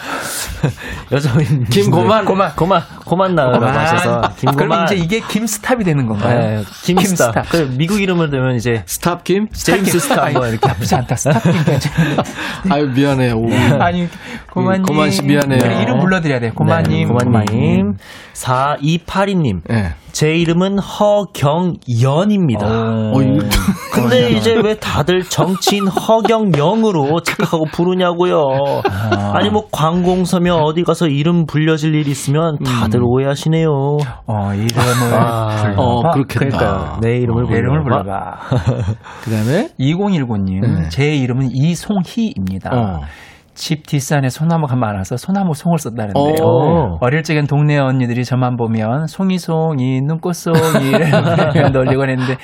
[1.12, 2.24] 여성인 김고만.
[2.24, 6.38] 고만 고만 고만 나으라고 하셔서 김고만 그럼 이제 이게 김stop이 되는 건가요?
[6.38, 7.43] 네, 김stop.
[7.51, 9.49] 그 미국 이름을 되면 이제 stop 김?
[9.49, 11.16] 제임스 stop 뭐 이렇게 나쁘지 않다.
[11.16, 12.22] stop 김 괜찮은데.
[12.70, 13.34] 아유 미안해요.
[13.36, 13.49] 오.
[13.80, 14.09] 아니
[14.51, 15.80] 고만님 고만 씨 미안해요.
[15.82, 16.53] 이름 불러드려야 돼요.
[16.55, 17.09] 고만님.
[17.09, 17.97] 네, 고만님.
[18.34, 19.61] 4282님.
[19.70, 19.95] 예.
[20.15, 22.67] 제 이름은 허경연입니다.
[22.67, 23.45] 어, 이거
[23.93, 28.83] 근데 이제 왜 다들 정치인 허경영으로 착각하고 부르냐고요.
[29.33, 33.69] 아니 뭐 관공서면 어디 가서 이름 불려질 일 있으면 다들 오해하시네요.
[34.27, 35.83] 어 이름을 아, 불러봐.
[35.83, 36.99] 어, 그렇겠다.
[37.03, 38.03] 내 이름을 내 이름을 불러봐.
[38.05, 38.95] 불러봐.
[39.25, 40.89] 그다음에 2019님, 네.
[40.91, 42.71] 제 이름은 이송희입니다.
[42.73, 43.01] 어.
[43.55, 46.35] 집 뒷산에 소나무가 많아서 소나무 송을 썼다는데요.
[46.43, 46.99] 어.
[47.01, 51.11] 어릴 적엔 동네 언니들이 저만 보면 송이송이 눈꽃송이를
[51.73, 52.37] 놀리곤 했는데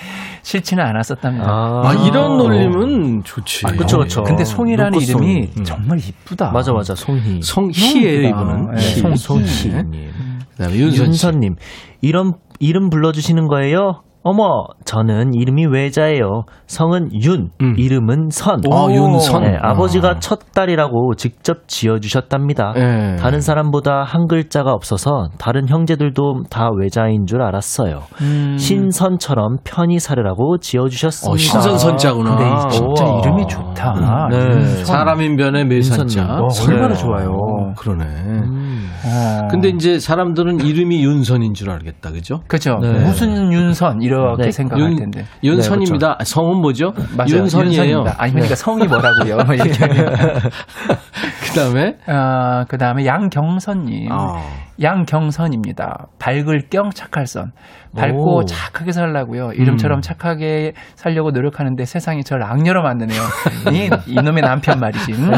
[0.42, 1.46] 싫지는 않았었답니다.
[1.48, 3.66] 아, 이런 놀림은 좋지.
[3.66, 4.22] 아, 그쵸, 그쵸.
[4.22, 5.32] 근데 송이라는 눈꽃송이.
[5.32, 5.64] 이름이 음.
[5.64, 6.52] 정말 이쁘다.
[6.52, 7.42] 맞아 맞아 송희.
[7.42, 8.70] 성희예요 이분은.
[8.74, 9.16] 네, 희.
[9.16, 9.16] 송희.
[9.46, 10.10] 송희님.
[10.56, 11.00] 그다음에 윤선 씨.
[11.26, 11.54] 윤선님
[12.02, 14.02] 이런 이름 불러주시는 거예요?
[14.22, 14.44] 어머
[14.84, 16.42] 저는 이름이 외자예요.
[16.66, 17.74] 성은 윤, 음.
[17.78, 18.60] 이름은 선.
[18.70, 19.42] 아, 윤선.
[19.44, 22.74] 네, 아버지가 첫 딸이라고 직접 지어주셨답니다.
[22.76, 23.16] 예.
[23.18, 28.02] 다른 사람보다 한 글자가 없어서 다른 형제들도 다 외자인 줄 알았어요.
[28.20, 28.56] 음.
[28.58, 31.32] 신선처럼 편히 살으라고 지어주셨습니다.
[31.32, 32.36] 어, 신선 선자구나.
[32.36, 33.20] 근데 이 진짜 우와.
[33.20, 34.28] 이름이 좋다.
[34.30, 34.36] 네.
[34.36, 34.84] 윤선.
[34.84, 36.02] 사람인 변에 매산자.
[36.20, 36.44] 윤선님.
[36.44, 36.72] 어, 네.
[36.72, 37.30] 얼마나 좋아요.
[37.30, 38.04] 어, 그러네.
[38.04, 38.90] 음.
[39.02, 39.48] 어.
[39.50, 42.40] 근데 이제 사람들은 이름이 윤선인 줄 알겠다, 그죠?
[42.48, 42.78] 그죠.
[42.82, 42.92] 네.
[42.92, 44.50] 무슨 윤선 이렇게 네.
[44.50, 45.24] 생각할 윤, 텐데.
[45.42, 46.18] 윤선입니다.
[46.24, 46.92] 성은 뭐죠?
[47.16, 47.30] 맞아요.
[47.42, 48.04] 윤선이에요.
[48.18, 49.38] 아니 그러니까 성이 뭐라고요?
[51.50, 54.08] 그다음에 어, 그다음에 양경선님.
[54.10, 54.42] 아.
[54.80, 56.06] 양경선입니다.
[56.18, 57.52] 밝을 경 착할 선.
[57.96, 58.44] 밝고 오.
[58.44, 59.52] 착하게 살라고요.
[59.54, 63.20] 이름처럼 착하게 살려고 노력하는데 세상이 저를 악녀로 만드네요.
[63.72, 65.12] 이 이놈의 남편 말이지.
[65.12, 65.30] 음?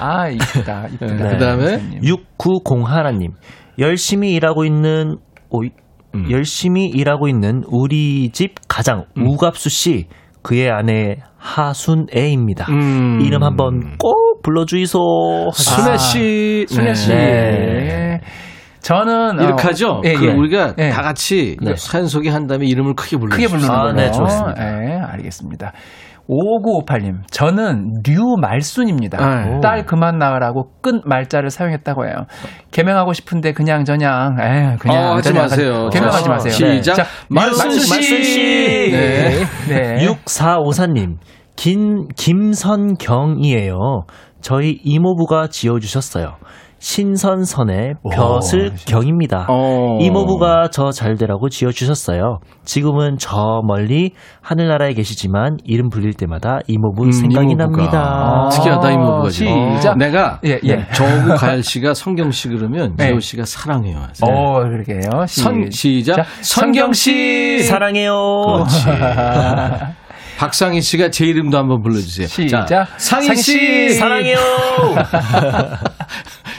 [0.00, 1.14] 아 이쁘다, 이쁘다.
[1.14, 1.30] 네.
[1.30, 2.00] 그다음에 양경선님.
[2.00, 3.30] 6901님
[3.78, 5.16] 열심히 일하고 있는
[5.50, 5.62] 오,
[6.16, 6.30] 음.
[6.30, 10.06] 열심히 일하고 있는 우리 집 가장 우갑수 씨
[10.42, 12.66] 그의 아내 하순애입니다.
[12.70, 13.20] 음.
[13.20, 15.50] 이름 한번 꼭 불러주이소.
[15.52, 17.08] 순애 씨, 순애 씨.
[17.10, 18.20] 네.
[18.80, 20.00] 저는 이렇게 어, 하죠.
[20.04, 20.32] 예, 그 예.
[20.32, 20.90] 우리가 예.
[20.90, 21.74] 다 같이 네.
[21.76, 23.34] 사연 소개한 다음에 이름을 크게 불러.
[23.34, 23.92] 크게 부르는 아, 거예요.
[23.96, 24.54] 네, 좋습니다.
[24.54, 25.72] 네, 알겠습니다.
[26.28, 29.44] 5958님, 저는 류말순입니다.
[29.44, 29.60] 네.
[29.62, 32.14] 딸 그만 나으라고 끝 말자를 사용했다고 해요.
[32.72, 35.88] 개명하고 싶은데 그냥 저냥, 에 그냥 어, 하지 저냥 마세요.
[35.92, 36.52] 개명하지 자, 마세요.
[36.52, 36.94] 시작.
[36.94, 37.90] 자, 말순 말순 씨.
[37.90, 38.90] 말순 씨.
[38.90, 39.44] 네.
[39.68, 40.06] 네.
[40.06, 41.16] 6454님
[41.54, 43.76] 긴 김선경이에요.
[44.40, 46.36] 저희 이모부가 지어주셨어요.
[46.78, 49.46] 신선선의 벼슬 경입니다.
[49.48, 49.98] 어.
[50.00, 52.38] 이모부가 저 잘 되라고 지어주셨어요.
[52.64, 54.12] 지금은 저 멀리
[54.42, 57.66] 하늘나라에 계시지만 이름 불릴 때마다 이모부 음, 생각이 이모부가.
[57.66, 58.48] 납니다.
[58.52, 59.76] 특이하다 이모부가 지금.
[59.76, 59.98] 시작.
[59.98, 60.86] 내가 예, 예.
[60.94, 63.08] 저하고 가열 씨가 성경 씨 그러면 네.
[63.08, 63.98] 지호 씨가 사랑해요.
[64.22, 65.26] 어, 그러게요.
[65.26, 66.16] 시- 선 시작.
[66.16, 67.62] 자, 성경 씨.
[67.64, 68.12] 사랑해요.
[68.46, 68.86] 그렇지.
[70.38, 72.26] 박상희 씨가 제 이름도 한번 불러주세요.
[72.26, 72.66] 시작.
[72.66, 73.34] 자, 상희.
[73.36, 73.90] 씨.
[73.94, 74.36] 사랑해요.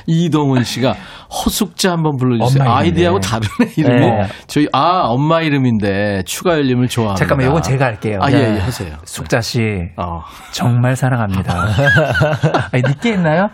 [0.08, 0.96] 이동훈 씨가
[1.30, 2.64] 허숙자 한번 불러주세요.
[2.68, 3.20] 아이디하고.
[3.20, 4.00] 다르네 이름이.
[4.00, 4.28] 네.
[4.48, 7.20] 저희 아 엄마 이름인데 추가 열림을 좋아합니다.
[7.20, 8.20] 잠깐만, 요건 제가 할게요.
[8.22, 8.96] 아, 자, 예, 예, 하세요.
[9.04, 9.60] 숙자 씨,
[9.98, 10.22] 어.
[10.54, 11.54] 정말 사랑합니다.
[12.72, 13.50] 아니, 늦게 했나요?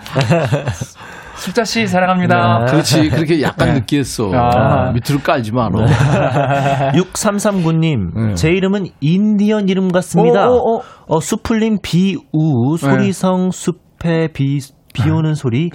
[1.35, 2.65] 숙자 씨, 사랑합니다.
[2.69, 3.09] 그렇지.
[3.09, 4.29] 그렇게 약간 느끼했어.
[4.33, 4.91] 아.
[4.91, 5.71] 밑으로 깔지 마라.
[6.93, 8.33] 6339님, 네.
[8.35, 10.47] 제 이름은 인디언 이름 같습니다.
[10.47, 10.83] 오, 오, 오.
[11.07, 14.59] 어, 수풀림 비우, 소리성 숲에 비,
[14.93, 15.71] 비 오는 소리,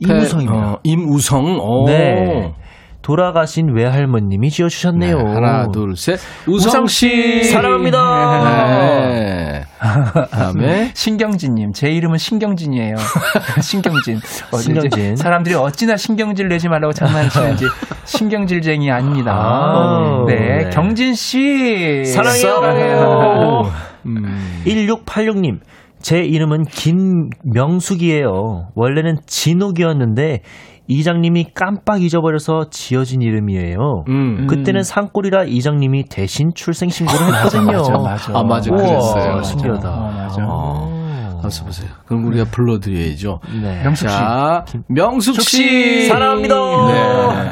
[0.00, 0.72] 이무성입니다.
[0.72, 1.60] 어, 임우성.
[1.60, 1.86] 오.
[1.86, 2.54] 네.
[3.02, 5.16] 돌아가신 외할머님이 지어주셨네요.
[5.16, 6.20] 네, 하나, 둘, 셋.
[6.46, 7.44] 우성 씨.
[7.44, 9.08] 사랑합니다.
[9.08, 9.62] 네.
[10.30, 12.96] 그다음에 신경진님, 제 이름은 신경진이에요.
[13.62, 14.20] 신경진.
[14.62, 15.16] 신경진.
[15.16, 17.64] 사람들이 어찌나 신경질 내지 말라고 장난치는지
[18.04, 19.32] 신경질쟁이 아닙니다.
[19.34, 20.70] 아, 네, 네.
[20.70, 22.04] 경진 씨.
[22.04, 23.70] 사랑해요.
[24.06, 24.62] 음.
[24.66, 25.60] 1686님,
[26.02, 28.68] 제 이름은 김명숙이에요.
[28.74, 30.40] 원래는 진옥이었는데,
[30.88, 34.04] 이장님이 깜빡 잊어버려서 지어진 이름이에요.
[34.08, 34.46] 음.
[34.48, 37.64] 그때는 산골이라 이장님이 대신 출생신고를 했거든요.
[37.78, 38.38] 맞아, 맞아.
[38.38, 38.72] 아, 맞아.
[38.72, 39.42] 우와, 그랬어요.
[39.42, 39.88] 신기하다.
[39.88, 40.46] 어, 맞아.
[40.48, 41.40] 어.
[41.42, 41.88] 가서 보세요.
[42.06, 43.40] 그럼 우리가 불러드려야죠.
[43.62, 43.82] 네.
[43.84, 44.14] 명숙 씨.
[44.16, 46.06] 자, 명숙 씨.
[46.06, 46.54] 사랑합니다.
[46.88, 47.50] 네.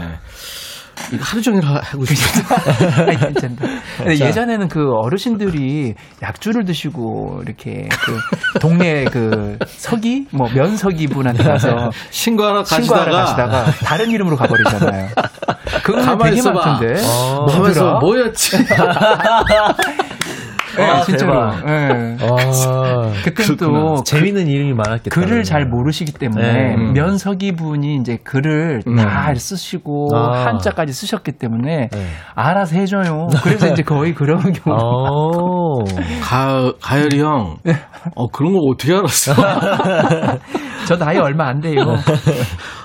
[1.13, 3.03] 이거 하루 종일 하- 하고 싶은데.
[3.03, 3.65] 아니, 괜찮다.
[3.99, 11.91] 근데 예전에는 그 어르신들이 약주를 드시고 이렇게 그 동네 그 서기 뭐 면서기 분한테 가서
[12.11, 15.09] 신고하러 신고하러 가시다가, 가시다가 다른 이름으로 가버리잖아요.
[15.83, 16.51] 그거 가만히 되게.
[16.51, 16.87] 많던데.
[17.03, 17.99] 하면서 뭐더라?
[18.01, 18.59] 뭐였지?
[20.79, 21.51] 네, 아, 진짜로.
[21.67, 22.17] 네.
[22.21, 25.11] 아, 그때는 또 재밌는 이름이 많았겠다.
[25.15, 26.75] 글을 잘 모르시기 때문에 네.
[26.77, 26.93] 음.
[26.93, 28.97] 면석이 분이 이제 글을 음.
[28.97, 30.47] 다 쓰시고 아.
[30.47, 32.07] 한자까지 쓰셨기 때문에 네.
[32.35, 33.29] 알아서 해줘요.
[33.43, 34.77] 그래서 이제 거의 그런 경우.
[34.79, 35.85] 오.
[36.23, 37.57] 가, 가열이 형.
[38.15, 39.35] 어, 그런 거 어떻게 알았어?
[40.87, 41.83] 저 나이 얼마 안 돼요.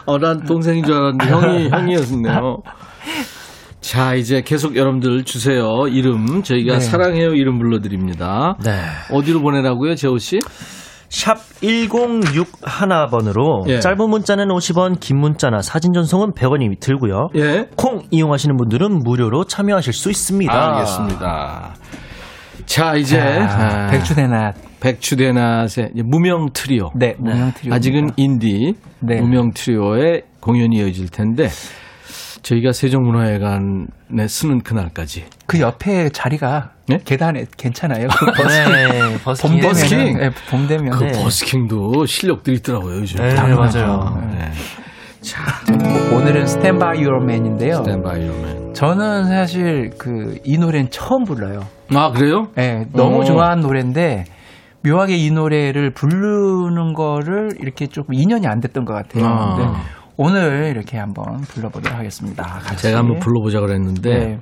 [0.06, 2.58] 어, 난 동생인 줄 알았는데 형이, 형이었네요.
[3.84, 5.88] 자, 이제 계속 여러분들 주세요.
[5.90, 6.42] 이름.
[6.42, 6.80] 저희가 네.
[6.80, 8.56] 사랑해요 이름 불러드립니다.
[8.64, 8.72] 네.
[9.12, 10.40] 어디로 보내라고요, 재호 씨?
[11.10, 13.82] 샵 1061번으로 예.
[13.82, 17.28] 짧은 문자는 50원, 긴 문자나 사진 전송은 100원이 들고요.
[17.36, 17.68] 예.
[17.76, 20.52] 콩 이용하시는 분들은 무료로 참여하실 수 있습니다.
[20.52, 21.76] 알겠습니다.
[22.66, 23.20] 자, 이제.
[23.20, 24.56] 아, 아, 백추대낮.
[24.80, 26.90] 백추대낮의 무명 트리오.
[26.96, 27.74] 네, 무명 트리오.
[27.74, 29.20] 아직은 인디 네.
[29.22, 31.50] 무명 트리오의 공연이 이어질 텐데
[32.44, 36.98] 저희가 세종문화회관에 서는 그날까지 그 옆에 자리가 네?
[37.04, 38.08] 계단에 괜찮아요.
[38.10, 39.52] 네, 봄 버스킹.
[39.62, 40.18] 되면 버스킹.
[40.18, 41.12] 네, 봄 되면 그 네.
[41.24, 43.18] 버스킹도 실력들이 있더라고요 요즘.
[43.24, 44.22] 네, 맞아요.
[44.32, 44.52] 네.
[45.22, 45.42] 자,
[46.14, 47.76] 오늘은 Stand by Your Man인데요.
[47.76, 48.74] Stand by Your Man.
[48.74, 51.62] 저는 사실 그 이 노래는 처음 불러요.
[51.96, 52.48] 아 그래요?
[52.56, 53.24] 네, 너무 어.
[53.24, 54.26] 좋아하는 노래인데
[54.86, 59.26] 묘하게 이 노래를 부르는 거를 이렇게 조금 인연이 안 됐던 것 같아요.
[59.26, 59.84] 아.
[60.18, 62.44] 오늘 이렇게 한번 불러보도록 하겠습니다.
[62.44, 62.84] 같이.
[62.84, 64.40] 제가 한번 불러보자 그랬는데 네.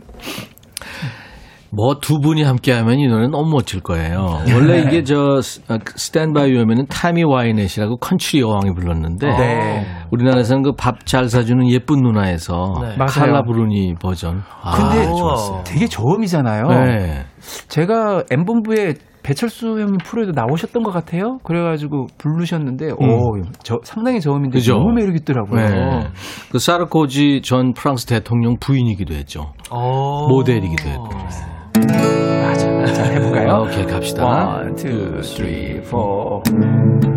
[1.73, 4.39] 뭐두 분이 함께하면 이 노래는 너무 멋질 거예요.
[4.53, 9.85] 원래 이게 저 스탠바이 유어맨은 타미 와이넷이라고 컨츄리 여왕이 불렀는데 네.
[10.11, 13.05] 우리나라에서는 그 밥 잘 사주는 예쁜 누나에서 네.
[13.05, 14.43] 칼라 브루니 버전.
[14.61, 15.63] 아, 근데 좋았어요.
[15.65, 16.63] 되게 저음이잖아요.
[16.67, 17.25] 네.
[17.69, 21.37] 제가 엠본부에 배철수 형님 프로에도 나오셨던 것 같아요.
[21.43, 23.09] 그래가지고 부르셨는데, 어, 음.
[23.09, 24.73] 오, 저, 상당히 저음인데 그죠?
[24.73, 25.61] 너무 매력 있더라고요.
[25.61, 26.07] 네.
[26.51, 29.53] 그 사르코지 전 프랑스 대통령 부인이기도 했죠.
[29.71, 30.27] 오.
[30.29, 31.09] 모델이기도 했고.
[31.09, 32.41] 네.
[32.41, 33.03] 맞아, 맞아.
[33.03, 33.63] 해볼까요?
[33.63, 34.61] 오케이, 갑시다.
[34.63, 37.10] 1, 2, 3, 4.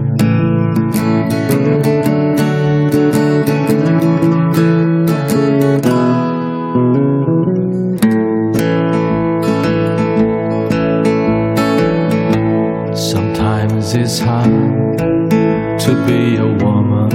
[13.96, 17.10] It's hard to be a woman.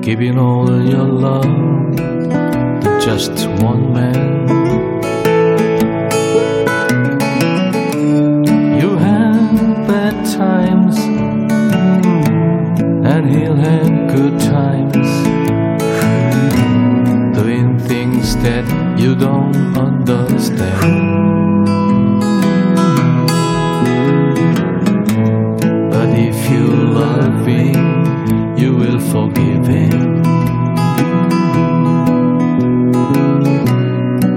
[0.00, 4.48] Giving all your love to just one man.
[8.80, 12.06] You have bad times, mm,
[13.12, 15.08] and he'll have good times.
[17.36, 18.64] Doing things that
[18.96, 21.39] you don't understand.
[26.28, 30.20] If you love him, you will forgive him.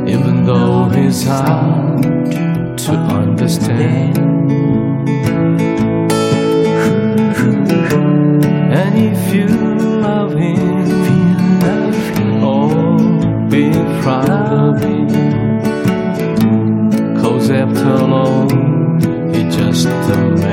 [0.08, 4.18] Even though he's hard to understand.
[8.80, 9.48] And if you
[10.08, 10.90] love him,
[12.44, 13.72] oh, be
[14.02, 15.08] proud of him.
[17.22, 18.50] Cause after all,
[19.34, 19.90] he's just a
[20.42, 20.53] man.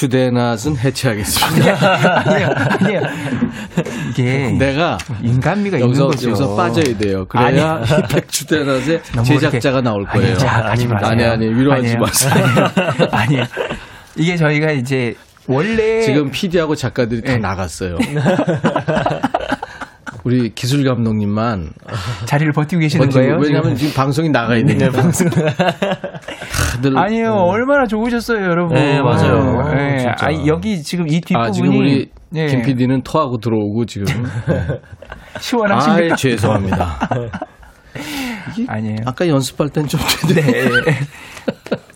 [0.00, 2.20] 백추대낮은 해체하겠습니다.
[2.20, 3.00] 아니에요, 아니에요.
[4.10, 6.28] 이게 내가 인간미가 있는 여기서, 거죠.
[6.30, 7.26] 여기서 빠져야 돼요.
[7.26, 7.82] 그래야
[9.14, 10.36] 너무 제작자가 나올 거예요.
[10.46, 10.86] 아니.
[10.86, 11.96] 아니, 아니, 위로하지.
[11.98, 12.32] 마세요.
[13.10, 13.44] 아니에요.
[14.16, 15.14] 이게 저희가 이제
[15.46, 17.38] 원래 지금 PD하고 작가들이 다 네.
[17.38, 17.98] 나갔어요.
[20.24, 21.70] 우리 기술 감독님만
[22.26, 23.38] 자리를 버티고 계시는 버티고, 거예요?
[23.38, 23.90] 왜냐하면 지금?
[23.90, 24.90] 지금 방송이 나가야 되니까.
[26.80, 27.32] 다들 아니에요.
[27.32, 27.48] 음.
[27.48, 28.74] 얼마나 좋으셨어요, 여러분.
[28.74, 29.70] 네, 맞아요.
[29.74, 29.98] 네.
[29.98, 30.14] 진짜.
[30.20, 34.06] 아니, 여기 지금 이 뒷부분이 아, 지금 우리 예, 김 PD는 토하고 들어오고 지금.
[35.40, 36.14] 시원하십니까?
[36.14, 36.98] 아, 죄송합니다.
[38.68, 38.96] 아니에요.
[39.04, 40.00] 아까 연습할 땐 좀.
[40.34, 40.68] 네.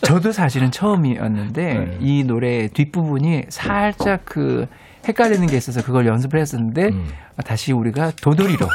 [0.03, 1.99] 저도 사실은 처음이었는데 네.
[2.01, 4.67] 이 노래 뒷부분이 살짝 그
[5.09, 7.07] 헷갈리는 게 있어서 그걸 연습을 했었는데 음.
[7.45, 8.67] 다시 우리가 도돌이로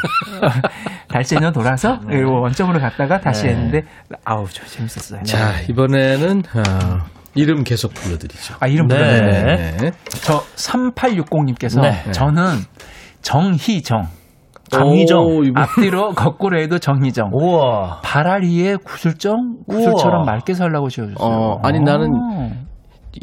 [1.20, 2.22] 달세년 돌아서 네.
[2.24, 3.82] 원점으로 갔다가 다시 했는데
[4.24, 5.24] 아우 저 재밌었어요.
[5.24, 7.00] 자, 이번에는, 어,
[7.36, 8.56] 이름 계속 불러드리죠.
[8.60, 8.96] 아 이름 네.
[8.98, 9.78] 불러주네.
[9.78, 9.92] 네.
[10.24, 12.12] 저 3860님께서 네.
[12.12, 12.44] 저는
[13.22, 14.08] 정희정
[14.70, 15.20] 정희정.
[15.20, 18.02] 오, 앞뒤로 거꾸로 해도 정희정 우와.
[18.04, 20.34] 발아리의 구슬정 구슬처럼 우와.
[20.36, 21.18] 맑게 살라고 지어줬어요.
[21.20, 22.52] 어, 아니, 나는 오.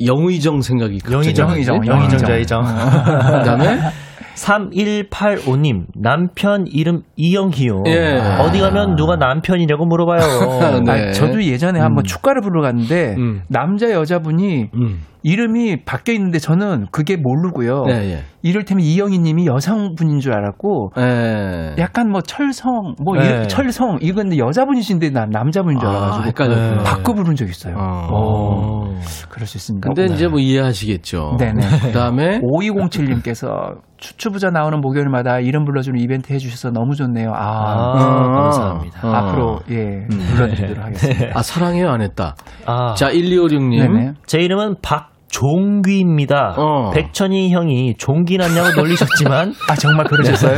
[0.04, 1.48] 영의정 생각이 영의정?
[1.48, 2.18] 영의정, 영희정, 영희정.
[2.18, 2.62] 저희정.
[2.64, 3.78] 그다음에
[4.36, 7.84] 3185님, 남편 이름 이영희요.
[7.86, 8.18] 예.
[8.40, 10.80] 어디 가면 누가 남편이냐고 물어봐요.
[10.84, 11.08] 네.
[11.08, 13.42] 아, 저도 예전에 한번 축가를 부르러 갔는데 음.
[13.48, 15.00] 남자 여자분이 음.
[15.22, 17.84] 이름이 바뀌어 있는데 저는 그게 모르고요.
[17.86, 18.18] 네, 예.
[18.42, 21.74] 이를테면 이영희 님이 여성분인 줄 알았고 예.
[21.78, 23.26] 약간 뭐 철성 뭐 네.
[23.26, 26.82] 이렇게 철성 이건 근데 여자분이신데 난 남자분인 줄 아, 알아가지고 헷갈렸구나.
[26.84, 27.74] 바꿔 부른 적 있어요.
[27.76, 28.08] 어.
[28.12, 28.94] 오,
[29.28, 29.88] 그럴 수 있습니다.
[29.88, 31.36] 근데 이제 뭐 이해하시겠죠.
[31.38, 31.60] 네네.
[31.82, 37.32] 그 다음에 5207님께서 추추부자 나오는 목요일마다 이름 불러주는 이벤트 해주셔서 너무 좋네요.
[37.34, 39.08] 아, 아, 감사합니다.
[39.08, 39.12] 어.
[39.12, 41.38] 앞으로 예 불러드리도록 하겠습니다.
[41.38, 42.34] 아 사랑해요 안 했다.
[42.66, 43.78] 아, 자 1256님.
[43.78, 44.12] 네네.
[44.26, 46.54] 제 이름은 박 종귀입니다.
[46.56, 46.90] 어.
[46.92, 50.56] 백천이 형이 종기 났냐고 놀리셨지만 아 정말 그러셨어요?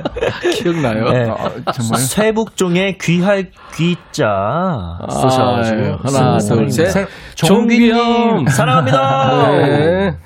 [0.54, 1.04] 기억나요?
[1.10, 1.28] 네.
[1.30, 1.36] 어,
[1.72, 6.90] 정말 쇠북종의 귀할 귀자 쏘셔가지고 아유, 하나 쓰는 둘 셋.
[6.90, 7.10] 사람입니다.
[7.34, 9.50] 종기 형 음, 사랑합니다.
[9.50, 10.16] 네.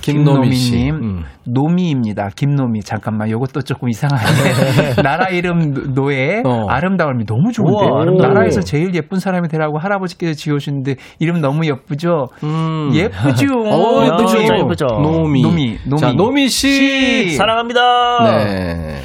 [0.00, 0.70] 김노미 씨.
[0.72, 1.24] 김노미 님 음.
[1.44, 2.28] 노미입니다.
[2.36, 4.94] 김노미 잠깐만 요것도 조금 이상하네.
[5.02, 6.66] 나라 이름 노- 노예 어.
[6.68, 8.04] 아름다울 미 너무 좋은데 우와.
[8.28, 12.26] 나라에서 제일 예쁜 사람이 되라고 할아버지께서 지어주는데 이름 너무 예쁘죠.
[12.44, 12.90] 음.
[12.94, 13.46] 예쁘죠.
[13.66, 14.56] 어, 야, 예쁘죠.
[14.64, 14.86] 예쁘죠.
[14.86, 15.42] 노미.
[15.42, 16.00] 노미, 노미.
[16.00, 17.30] 자, 노미 씨.
[17.36, 17.80] 사랑합니다.
[18.24, 19.00] 네.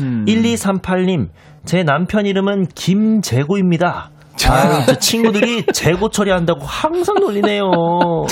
[0.00, 0.24] 음.
[0.28, 1.28] 1238님,
[1.64, 4.10] 제 남편 이름은 김재고입니다.
[4.48, 7.62] 아, 저 친구들이 재고 처리한다고 항상 놀리네요.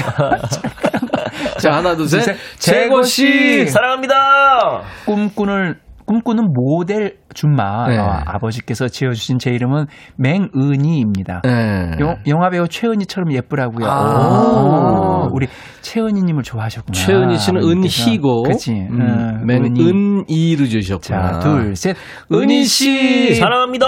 [1.65, 2.21] 자, 하나, 둘, 셋.
[2.23, 2.37] 셋.
[2.59, 3.67] 재고 씨.
[3.67, 4.83] 사랑합니다.
[5.07, 7.97] 꿈꾸는 꿈꾸는 모델 준마 네.
[7.97, 9.87] 어, 아버지께서 지어주신 제 이름은
[10.17, 11.41] 맹은희입니다.
[11.45, 11.93] 네.
[11.99, 13.87] 영, 영화 배우 최은희처럼 예쁘라고요.
[13.87, 15.29] 아.
[15.31, 15.47] 오, 우리
[15.81, 16.93] 최은희님을 좋아하셨구나.
[16.93, 18.11] 최은희 씨는 아버님께서.
[18.11, 18.43] 은희고.
[18.43, 18.73] 그치.
[18.73, 19.81] 음, 음, 맨 은희.
[19.83, 21.33] 은이로 주셨구나.
[21.33, 21.97] 자, 둘, 셋.
[22.31, 23.35] 은희 씨.
[23.37, 23.87] 사랑합니다.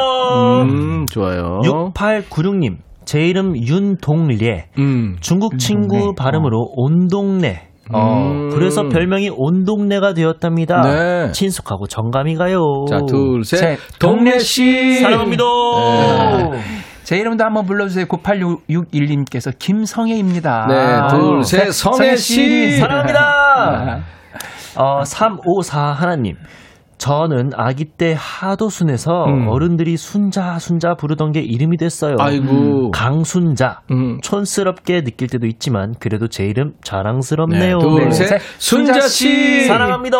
[0.62, 1.60] 음, 좋아요.
[1.64, 4.70] 6896님, 제 이름 윤동례.
[4.78, 5.16] 음.
[5.20, 6.14] 중국 친구 윤동래.
[6.18, 7.65] 발음으로 온동네.
[7.92, 8.50] 어, 음.
[8.52, 10.80] 그래서 별명이 온동네가 되었답니다.
[10.82, 11.32] 네.
[11.32, 12.84] 친숙하고 정감이 가요.
[12.88, 13.58] 자, 둘, 셋.
[13.58, 13.78] 셋.
[13.98, 15.00] 동래 씨.
[15.00, 15.44] 사랑합니다.
[16.52, 16.60] 네.
[17.04, 18.06] 제 이름도 한번 불러주세요.
[18.06, 20.66] 9861님께서 김성혜입니다.
[20.68, 21.72] 네, 둘, 셋.
[21.72, 22.78] 성혜 씨.
[22.78, 24.02] 사랑합니다.
[24.76, 26.34] 어, 354 하나님.
[27.06, 29.46] 저는 아기 때 하도 순해서 음.
[29.46, 32.16] 어른들이 순자 순자 부르던 게 이름이 됐어요.
[32.18, 32.90] 아이고.
[32.90, 33.82] 강순자.
[33.92, 34.18] 음.
[34.22, 37.78] 촌스럽게 느낄 때도 있지만 그래도 제 이름 자랑스럽네요.
[37.78, 38.26] 네, 둘, 네, 셋.
[38.26, 38.40] 셋.
[38.58, 39.66] 순자 씨.
[39.66, 40.18] 사랑합니다.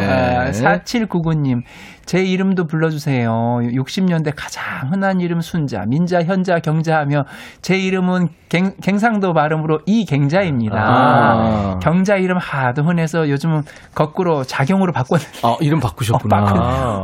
[0.00, 0.06] 네.
[0.06, 1.62] 아, 4799님,
[2.08, 3.30] 제 이름도 불러주세요.
[3.64, 7.26] 60년대 가장 흔한 이름 순자, 민자, 현자, 경자하며
[7.60, 10.74] 제 이름은 갱, 갱상도 발음으로 이갱자입니다.
[10.78, 11.78] 아.
[11.82, 13.62] 경자 이름 하도 흔해서 요즘은
[13.94, 16.34] 거꾸로 자경으로 바꿨는데 아, 이름 바꾸셨구나.
[16.38, 16.44] 어,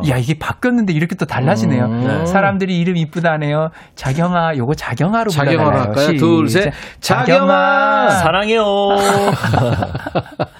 [0.00, 1.84] 바꾼- 야 이게 바뀌었는데 이렇게 또 달라지네요.
[1.84, 2.24] 음.
[2.24, 3.72] 사람들이 이름 이쁘다네요.
[3.96, 5.82] 자경아, 요거 자경아로 자경아로 불러달라요.
[5.88, 6.06] 할까요?
[6.06, 6.18] 시작.
[6.18, 6.72] 둘, 셋.
[7.00, 8.08] 자경아.
[8.08, 8.64] 사랑해요.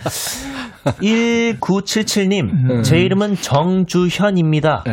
[1.01, 4.85] 1977님, 제 이름은 정주현입니다.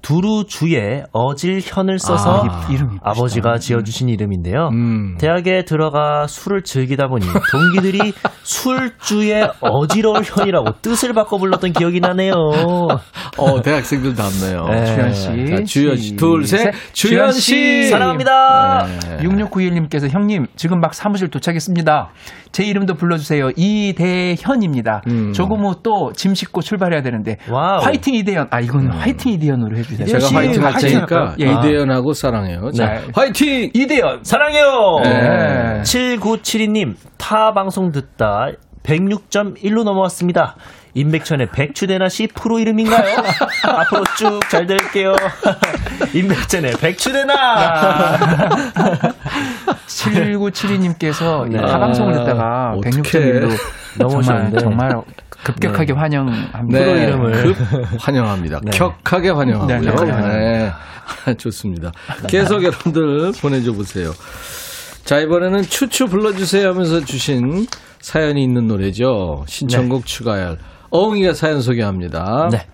[0.00, 0.02] 네.
[0.02, 3.10] 두루주에 어질현을 써서 아, 이- 이름 이쁘시다.
[3.10, 4.68] 아버지가 지어주신 이름인데요.
[4.72, 5.16] 음.
[5.18, 12.32] 대학에 들어가 술을 즐기다 보니 동기들이 술주의 어지러울 현이라고 뜻을 바꿔 불렀던 기억이 나네요.
[13.38, 14.64] 어, 대학생들 닮네요.
[14.68, 14.84] 네.
[14.86, 15.26] 주현 씨.
[15.46, 16.16] 자, 주현 씨.
[16.16, 16.58] 둘, 셋.
[16.58, 16.72] 셋.
[16.92, 17.84] 주현 씨.
[17.88, 18.86] 사랑합니다.
[18.86, 19.16] 네.
[19.28, 22.10] 6691님께서 형님 지금 막 사무실 도착했습니다.
[22.52, 23.50] 제 이름도 불러주세요.
[23.56, 25.02] 이대현입니다.
[25.08, 25.32] 음.
[25.32, 27.80] 조금 후 또 짐 싣고 출발해야 되는데 와우.
[27.82, 28.48] 화이팅 이대현.
[28.50, 30.06] 아 이건 화이팅 이대현으로 해주 세요.
[30.06, 31.34] 제가 씨, 화이팅 할 테니까?
[31.40, 31.44] 예.
[31.52, 32.70] 이대현하고 사랑해요.
[32.72, 33.00] 자, 네.
[33.14, 33.70] 화이팅!
[33.74, 34.24] 이대현.
[34.24, 35.00] 사랑해요.
[35.04, 35.80] 네.
[35.82, 38.48] 7972님, 타 방송 듣다
[38.82, 40.56] 106.1로 넘어왔습니다.
[40.94, 43.16] 임백천의 백추대나 씨 프로 이름인가요?
[43.62, 45.14] 앞으로 쭉잘 들을게요.
[46.14, 48.48] 임백천의 백추대나!
[49.86, 51.58] 7972님께서 네.
[51.60, 53.02] 타방송을 듣다가 어떡해.
[53.02, 53.58] 106.1로 정말,
[53.98, 54.58] 넘어오셨는데.
[54.58, 54.92] 정말
[55.44, 56.62] 급격하게 환영합니다.
[56.68, 57.32] 네, 프로 이름을.
[57.54, 57.56] 급
[57.98, 58.60] 환영합니다.
[58.62, 58.70] 네.
[58.72, 59.78] 격하게 환영하고요.
[59.80, 60.72] 네, 격하게 네.
[61.38, 61.92] 좋습니다.
[62.28, 64.12] 계속 여러분들 보내줘 보세요.
[65.04, 67.66] 자, 이번에는 추추 불러주세요 하면서 주신
[68.00, 69.44] 사연이 있는 노래죠.
[69.46, 70.58] 신청곡 추가열.
[70.90, 72.48] 어흥이가 사연 소개합니다.
[72.52, 72.66] 네.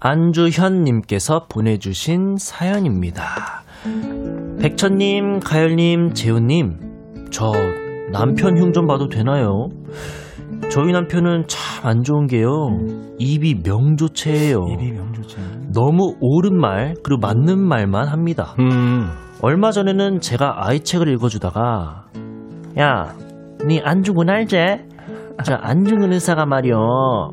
[0.00, 3.62] 안주현님께서 보내주신 사연입니다.
[4.60, 7.52] 백천님, 가열님, 재훈님, 저
[8.12, 9.68] 남편 흉 좀 봐도 되나요?
[10.70, 12.48] 저희 남편은 참 안 좋은 게요.
[13.18, 14.58] 입이 명조체예요.
[14.72, 15.36] 입이 명조체.
[15.72, 18.54] 너무 옳은 말, 그리고 맞는 말만 합니다.
[18.58, 19.08] 음.
[19.42, 22.06] 얼마 전에는 제가 아이 책을 읽어주다가
[22.80, 23.14] 야,
[23.64, 24.88] 니 안중근 알제?
[25.44, 26.76] 저 안중근 의사가 말이여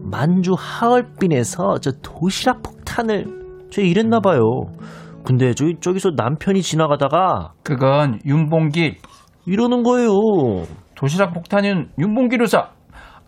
[0.04, 3.26] 만주 하얼빈에서 저 도시락 폭탄을
[3.72, 4.42] 저 이랬나 봐요.
[5.24, 8.98] 근데 저기 저기서 남편이 지나가다가 그건 윤봉길.
[9.48, 10.12] 이러는 거예요.
[10.96, 12.70] 도시락 폭탄은 윤봉길 의사.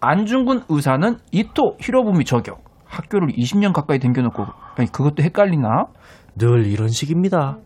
[0.08, 2.64] 안중근 의사는 이토 히로부미 저격.
[2.86, 4.45] 학교를 20년 가까이 댕겨놓고
[4.78, 5.88] 아니 그것도 헷갈리나?
[6.38, 7.58] 늘 이런 식입니다.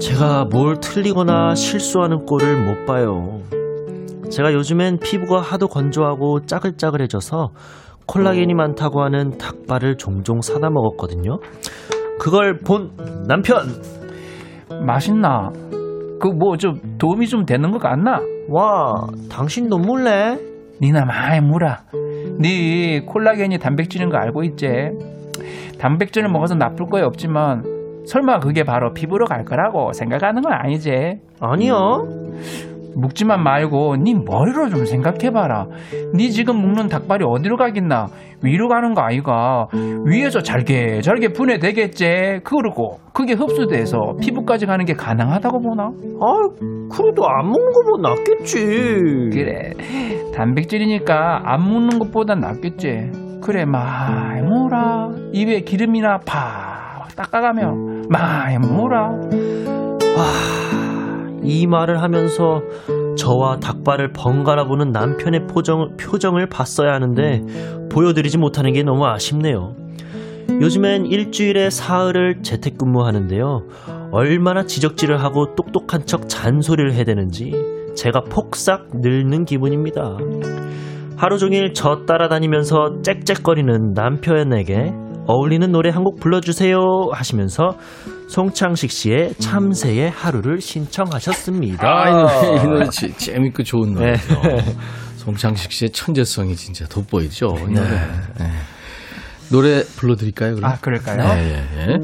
[0.00, 3.40] 제가 뭘 틀리거나 실수하는 꼴을 못 봐요.
[4.30, 7.50] 제가 요즘엔 피부가 하도 건조하고 짜글짜글해져서
[8.06, 11.38] 콜라겐이 많다고 하는 닭발을 종종 사다 먹었거든요.
[12.18, 12.92] 그걸 본
[13.28, 13.58] 남편!
[14.86, 15.50] 맛있나?
[16.18, 18.20] 그 뭐 좀 도움이 좀 되는 것 같나?
[18.48, 18.94] 와,
[19.30, 20.38] 당신도 몰래?
[20.80, 21.76] 니나 많이 물어.
[22.38, 24.90] 니 콜라겐이 단백질인 거 알고 있지?
[25.78, 31.20] 단백질을 먹어서 나쁠 거야 없지만 설마 그게 바로 피부로 갈 거라고 생각하는 건 아니지?
[31.40, 31.74] 아니야.
[32.96, 35.66] 묵지만 말고 니 머리로 좀 생각해봐라.
[36.14, 38.06] 니 지금 먹는 닭발이 어디로 가겠나?
[38.42, 39.68] 위로 가는 거 아이가?
[40.06, 42.40] 위에서 잘게 잘게 분해되겠지?
[42.44, 45.84] 그러고 그게 흡수돼서 피부까지 가는 게 가능하다고 보나?
[45.84, 46.48] 아,
[46.90, 48.56] 그래도 안 먹는 거보다 낫겠지.
[49.32, 49.72] 그래
[50.34, 53.10] 단백질이니까 안 먹는 것보단 낫겠지
[53.42, 57.74] 그래 많이 먹어라 입에 기름이나 팍 닦아가며
[58.10, 59.12] 많이 먹어라
[61.46, 62.60] 이 말을 하면서
[63.16, 67.42] 저와 닭발을 번갈아 보는 남편의 표정, 표정을 봤어야 하는데
[67.90, 69.74] 보여드리지 못하는 게 너무 아쉽네요.
[70.60, 73.62] 요즘엔 일주일에 사흘을 재택근무하는데요.
[74.12, 77.52] 얼마나 지적질을 하고 똑똑한 척 잔소리를 해야 되는지
[77.94, 80.16] 제가 폭삭 늙는 기분입니다.
[81.16, 84.92] 하루 종일 저 따라다니면서 짹짹거리는 남편에게
[85.26, 86.78] 어울리는 노래 한 곡 불러주세요
[87.12, 87.76] 하시면서
[88.28, 91.86] 송창식 씨의 참새의 하루를 신청하셨습니다.
[91.88, 94.40] 아, 이 노래, 이 노래 지- 재밌고 좋은 노래죠.
[94.42, 94.56] 네.
[95.16, 97.46] 송창식 씨의 천재성이 진짜 돋보이죠.
[97.68, 97.88] 이 노래.
[98.38, 98.50] 네.
[99.50, 100.56] 노래 불러드릴까요?
[100.56, 100.70] 그럼?
[100.70, 101.16] 아 그럴까요?
[101.34, 101.98] 네, 예, 예.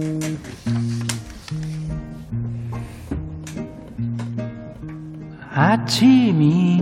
[5.51, 6.81] 아침이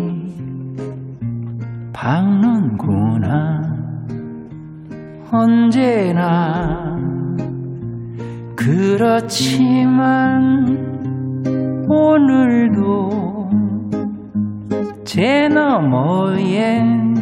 [1.92, 3.79] 밝는구나
[5.32, 6.98] 언제나
[8.56, 9.96] 그렇지만
[11.88, 13.48] 오늘도
[15.04, 17.14] 제 너머엔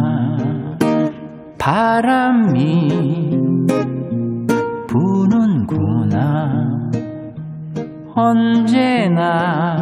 [1.58, 3.45] 바람이
[4.86, 6.66] 부는구나.
[8.14, 9.76] 언제나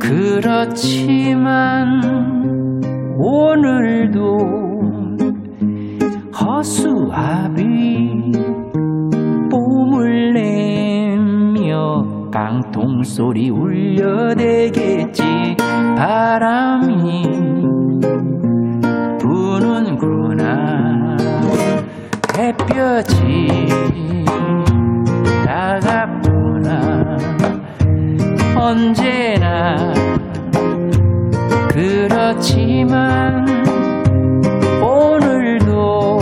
[0.00, 1.52] 그렇지만
[3.16, 4.38] 오늘도
[6.40, 8.32] 허수아비
[9.50, 15.22] 뽐을 내며 깡통소리 울려대겠지.
[15.96, 17.22] 바람이
[22.36, 23.68] 햇볕이
[25.44, 27.16] 따갑구나
[28.56, 29.76] 언제나
[31.68, 33.46] 그렇지만
[34.82, 36.18] 오늘도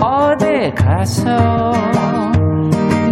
[0.00, 1.72] 어디 가서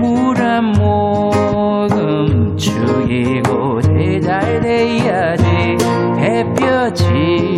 [0.01, 5.45] 물 한 모금 죽이고 제잘돼야지.
[6.19, 7.50] 햇볕이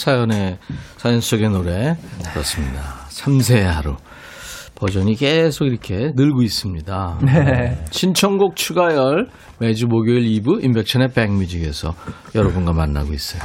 [0.00, 0.58] 사연의
[0.96, 1.94] 사연 속의 노래
[2.32, 3.06] 그렇습니다.
[3.10, 3.96] 3세 하루
[4.74, 7.18] 버전이 계속 이렇게 늘고 있습니다.
[7.22, 7.84] 네.
[7.90, 9.28] 신청곡 추가열
[9.58, 11.94] 매주 목요일 2부 인백천의 백뮤직에서
[12.34, 13.42] 여러분과 만나고 있어요.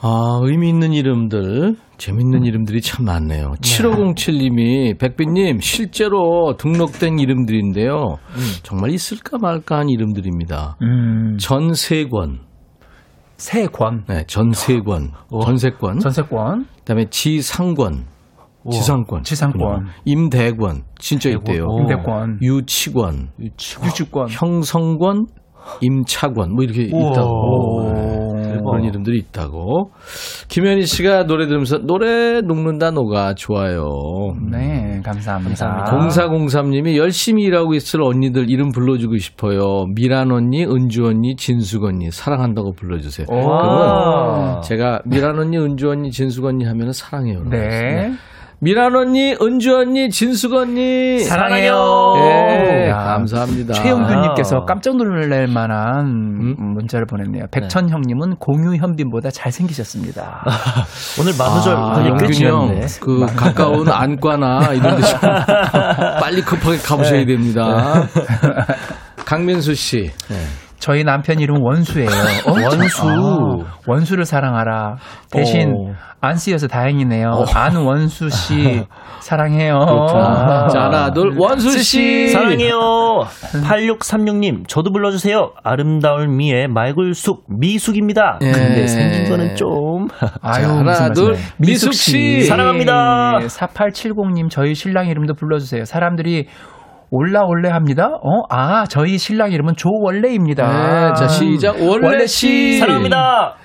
[0.00, 3.54] 아, 의미 있는 이름들, 재밌는 이름들이 참 많네요.
[3.60, 8.16] 7507님이 백빈님 실제로 등록된 이름들인데요.
[8.62, 10.76] 정말 있을까 말까 한 이름들입니다.
[10.82, 12.47] 음, 전세권,
[13.38, 15.12] 세권, 네, 전세권,
[15.44, 18.06] 전세권, 전세권, 그다음에 지상권,
[18.70, 19.86] 지상권, 지상권.
[20.04, 21.66] 임대권, 진짜 있대요.
[21.80, 24.28] 임대권, 유치권, 유치권.
[24.28, 25.26] 형성권,
[25.80, 27.92] 임차권 뭐 이렇게 있다고.
[27.94, 28.27] 네,
[28.70, 29.90] 그런 이름들이 있다고.
[30.48, 33.88] 김현희 씨가 노래 들으면서 노래 녹는다 노가 좋아요.
[34.50, 35.84] 네, 감사합니다.
[35.84, 39.86] 0403님이 열심히 일하고 있을 언니들 이름 불러주고 싶어요.
[39.94, 43.26] 미란 언니, 은주 언니, 진숙 언니 사랑한다고 불러주세요.
[43.26, 47.42] 그러면 제가 미란 언니, 은주 언니, 진숙 언니 하면 사랑해요.
[47.50, 48.12] 네.
[48.60, 52.14] 미란 언니, 은주 언니, 진숙 언니 사랑해요.
[52.16, 53.72] 네, 야, 감사합니다.
[53.74, 56.56] 최영균님께서 깜짝 놀랄 만한 음?
[56.74, 57.44] 문자를 보냈네요.
[57.52, 60.44] 백천 형님은 공유 현빈보다 잘생기셨습니다.
[61.20, 62.80] 오늘 만우절 아, 아, 영균이 형.
[63.00, 65.20] 그 가까운 안과나 이런 데 좀
[66.20, 68.08] 빨리 급하게 가보셔야 됩니다.
[69.24, 70.10] 강민수 씨.
[70.78, 72.08] 저희 남편 이름 원수예요.
[72.46, 73.02] 어, 원수.
[73.02, 74.96] 아, 원수를 사랑하라.
[75.30, 75.94] 대신 어.
[76.20, 77.44] 안 쓰여서 다행이네요.
[77.54, 78.84] 안원수 씨
[79.20, 79.76] 사랑해요.
[79.76, 82.28] 아, 자, 하나, 둘, 원수 씨.
[82.28, 82.78] 사랑해요.
[83.68, 85.52] 8636님, 저도 불러주세요.
[85.62, 88.38] 아름다울 미의 말굴숙 미숙입니다.
[88.42, 88.50] 예.
[88.52, 90.08] 근데 생긴 거는 좀.
[90.40, 91.36] 아유, 자, 하나, 둘.
[91.58, 92.42] 미숙 씨.
[92.42, 93.38] 사랑합니다.
[93.40, 95.84] 4870님, 저희 신랑 이름도 불러주세요.
[95.84, 96.46] 사람들이
[97.10, 98.08] 올라 올래 합니다.
[98.22, 98.42] 어?
[98.50, 100.66] 아, 저희 신랑 이름은 조원래입니다.
[100.66, 101.76] 네, 자, 시작.
[101.80, 102.78] 원래 씨.
[102.78, 103.56] 사랑합니다.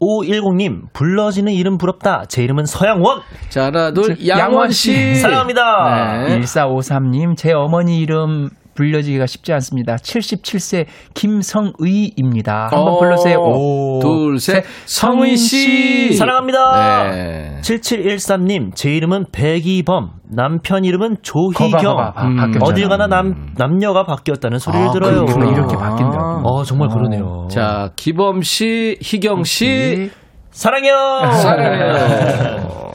[0.00, 2.24] 6510님, 불러지는 이름 부럽다.
[2.28, 3.20] 제 이름은 서양원.
[3.48, 4.70] 자, 하나, 둘, 저, 양원.
[4.70, 5.14] 씨.
[5.16, 6.24] 사랑합니다.
[6.26, 6.40] 네.
[6.40, 8.48] 1453님, 제 어머니 이름
[8.80, 9.96] 불려지기가 쉽지 않습니다.
[9.96, 12.68] 77세 김성의입니다.
[12.72, 13.36] 한번 어, 불러주세요.
[13.38, 13.98] 오.
[14.00, 14.64] 둘, 셋.
[14.86, 16.14] 성의 씨.
[16.14, 17.10] 사랑합니다.
[17.10, 17.58] 네.
[17.60, 20.12] 7713님, 제 이름은 백이범.
[20.34, 21.70] 남편 이름은 조희경.
[21.70, 21.82] 거봐,
[22.12, 22.22] 거봐.
[22.26, 22.36] 음.
[22.36, 22.64] 바뀌었잖아.
[22.64, 25.24] 어딜 가나 남, 남녀가 바뀌었다는 소리를 아, 들어요.
[25.26, 25.50] 그렇구나.
[25.52, 26.42] 이렇게 바뀐다고.
[26.48, 27.48] 어, 정말 그러네요.
[27.50, 30.10] 자, 기범 씨, 희경 씨.
[30.52, 31.30] 사랑해요.
[31.32, 32.80] 사랑해요.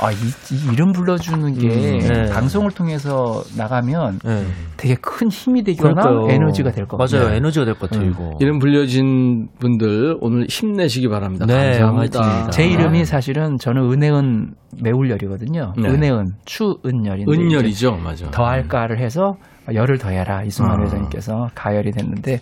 [0.00, 2.30] 아, 이, 이 이름 불러주는 게 음, 네.
[2.32, 4.44] 방송을 통해서 나가면 네.
[4.76, 6.34] 되게 큰 힘이 되거나 그러니까요.
[6.34, 7.24] 에너지가 될 것 같아요.
[7.24, 7.34] 맞아요.
[7.36, 8.30] 에너지가 될 것 같아요, 이거.
[8.40, 11.46] 이름 불려진 분들 오늘 힘내시기 바랍니다.
[11.46, 12.20] 네, 감사합니다.
[12.20, 12.50] 화이팅입니다.
[12.50, 15.72] 제 이름이 사실은 저는 은혜은 매울열이거든요.
[15.76, 15.88] 네.
[15.88, 18.12] 은혜은 추은열인데 은열이죠, 맞아.
[18.12, 19.34] 이제 더할까를 해서
[19.74, 20.84] 열을 더해라 이승만 아.
[20.84, 22.40] 회장님께서 가열이 됐는데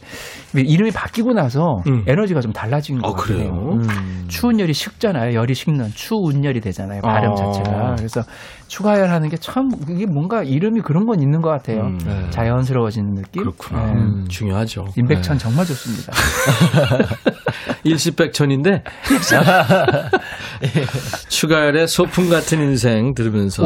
[0.55, 2.03] 이름이 바뀌고 나서 음.
[2.07, 3.51] 에너지가 좀 달라진 것 어, 같아요.
[3.73, 4.25] 음.
[4.29, 5.35] 추운 열이 식잖아요.
[5.35, 7.01] 열이 식는 추운 열이 되잖아요.
[7.01, 7.35] 발음 어.
[7.35, 7.95] 자체가.
[7.97, 8.21] 그래서
[8.69, 11.83] 추가열 하는 게 참 이게 뭔가 이름이 그런 건 있는 것 같아요.
[11.83, 12.29] 음, 네.
[12.31, 13.43] 자연스러워지는 느낌.
[13.43, 13.87] 그렇구나.
[13.87, 13.93] 네.
[13.93, 14.87] 음, 중요하죠.
[14.97, 16.13] 임백천 정말 좋습니다.
[17.85, 18.83] 일시백천인데
[21.29, 23.63] 추가열의 소풍 같은 인생 들으면서.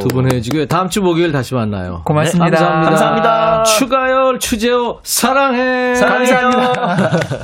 [0.00, 0.66] 두분 헤어지고요.
[0.66, 2.02] 다음 주 목요일 다시 만나요.
[2.04, 2.44] 고맙습니다.
[2.44, 2.90] 네, 감사합니다.
[2.90, 3.62] 감사합니다.
[3.64, 5.94] 추가열, 추재호 사랑해.
[5.98, 7.40] 감사합니다.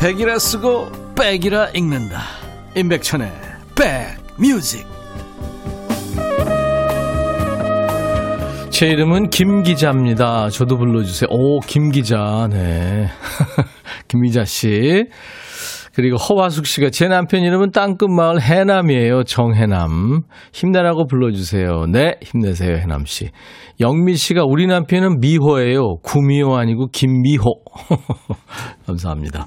[0.00, 2.22] 백이라 쓰고 백이라 읽는다
[2.74, 3.30] 임백천의
[3.74, 4.86] 백뮤직
[8.80, 10.48] 제 이름은 김 기자입니다.
[10.48, 11.28] 저도 불러주세요.
[11.28, 13.08] 오, 김 기자, 네.
[14.08, 15.04] 김 기자 씨.
[15.94, 19.24] 그리고 허화숙 씨가 제 남편 이름은 땅끝마을 해남이에요.
[19.24, 20.22] 정해남.
[20.54, 21.88] 힘내라고 불러주세요.
[21.92, 23.28] 네, 힘내세요, 해남 씨.
[23.80, 25.96] 영미 씨가 우리 남편은 미호예요.
[26.02, 27.44] 구미호 아니고 김미호.
[28.86, 29.46] 감사합니다.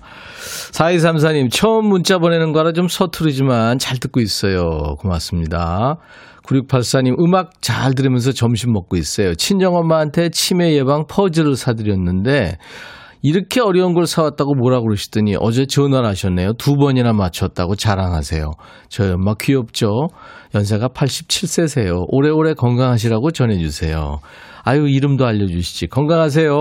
[0.73, 4.93] 4234님, 처음 문자 보내는 거라 좀 서투르지만 잘 듣고 있어요.
[4.99, 5.97] 고맙습니다.
[6.44, 9.36] 9684님, 음악 잘 들으면서 점심 먹고 있어요.
[9.36, 12.57] 친정엄마한테 치매 예방 퍼즐을 사드렸는데,
[13.26, 16.53] 이렇게 어려운 걸 사왔다고 뭐라 그러시더니 어제 전화를 하셨네요.
[16.57, 18.52] 두 번이나 맞췄다고 자랑하세요.
[18.90, 20.10] 저희 엄마 귀엽죠?
[20.53, 22.03] 연세가 87세세요.
[22.10, 24.20] 오래오래 건강하시라고 전해주세요.
[24.65, 25.88] 아유, 이름도 알려주시지.
[25.88, 26.53] 건강하세요.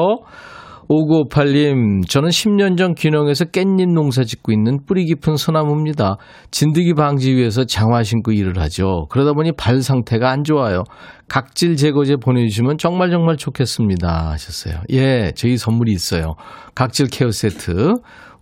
[0.88, 6.16] 5958님, 저는 10년 전 귀농에서 깻잎 농사 짓고 있는 뿌리 깊은 소나무입니다.
[6.50, 9.06] 진드기 방지 위해서 장화 신고 일을 하죠.
[9.08, 10.84] 그러다 보니 발 상태가 안 좋아요.
[11.28, 14.30] 각질 제거제 보내주시면 정말 정말 좋겠습니다.
[14.30, 14.82] 하셨어요.
[14.90, 16.34] 예, 저희 선물이 있어요.
[16.74, 17.94] 각질 케어 세트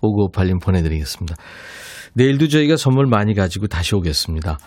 [0.02, 1.36] 5958님 보내드리겠습니다.
[2.14, 4.58] 내일도 저희가 선물 많이 가지고 다시 오겠습니다.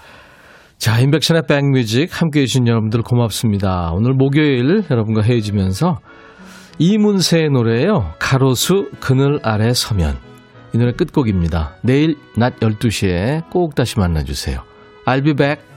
[0.77, 3.91] 자, 인백션의 백뮤직 함께 해 주신 여러분들 고맙습니다.
[3.93, 5.99] 오늘 목요일 여러분과 헤어지면서
[6.79, 8.13] 이문세의 노래예요.
[8.19, 10.17] 가로수 그늘 아래 서면.
[10.73, 11.75] 이 노래 끝곡입니다.
[11.81, 14.63] 내일 낮 12시에 꼭 다시 만나주세요.
[15.05, 15.72] I'll be back.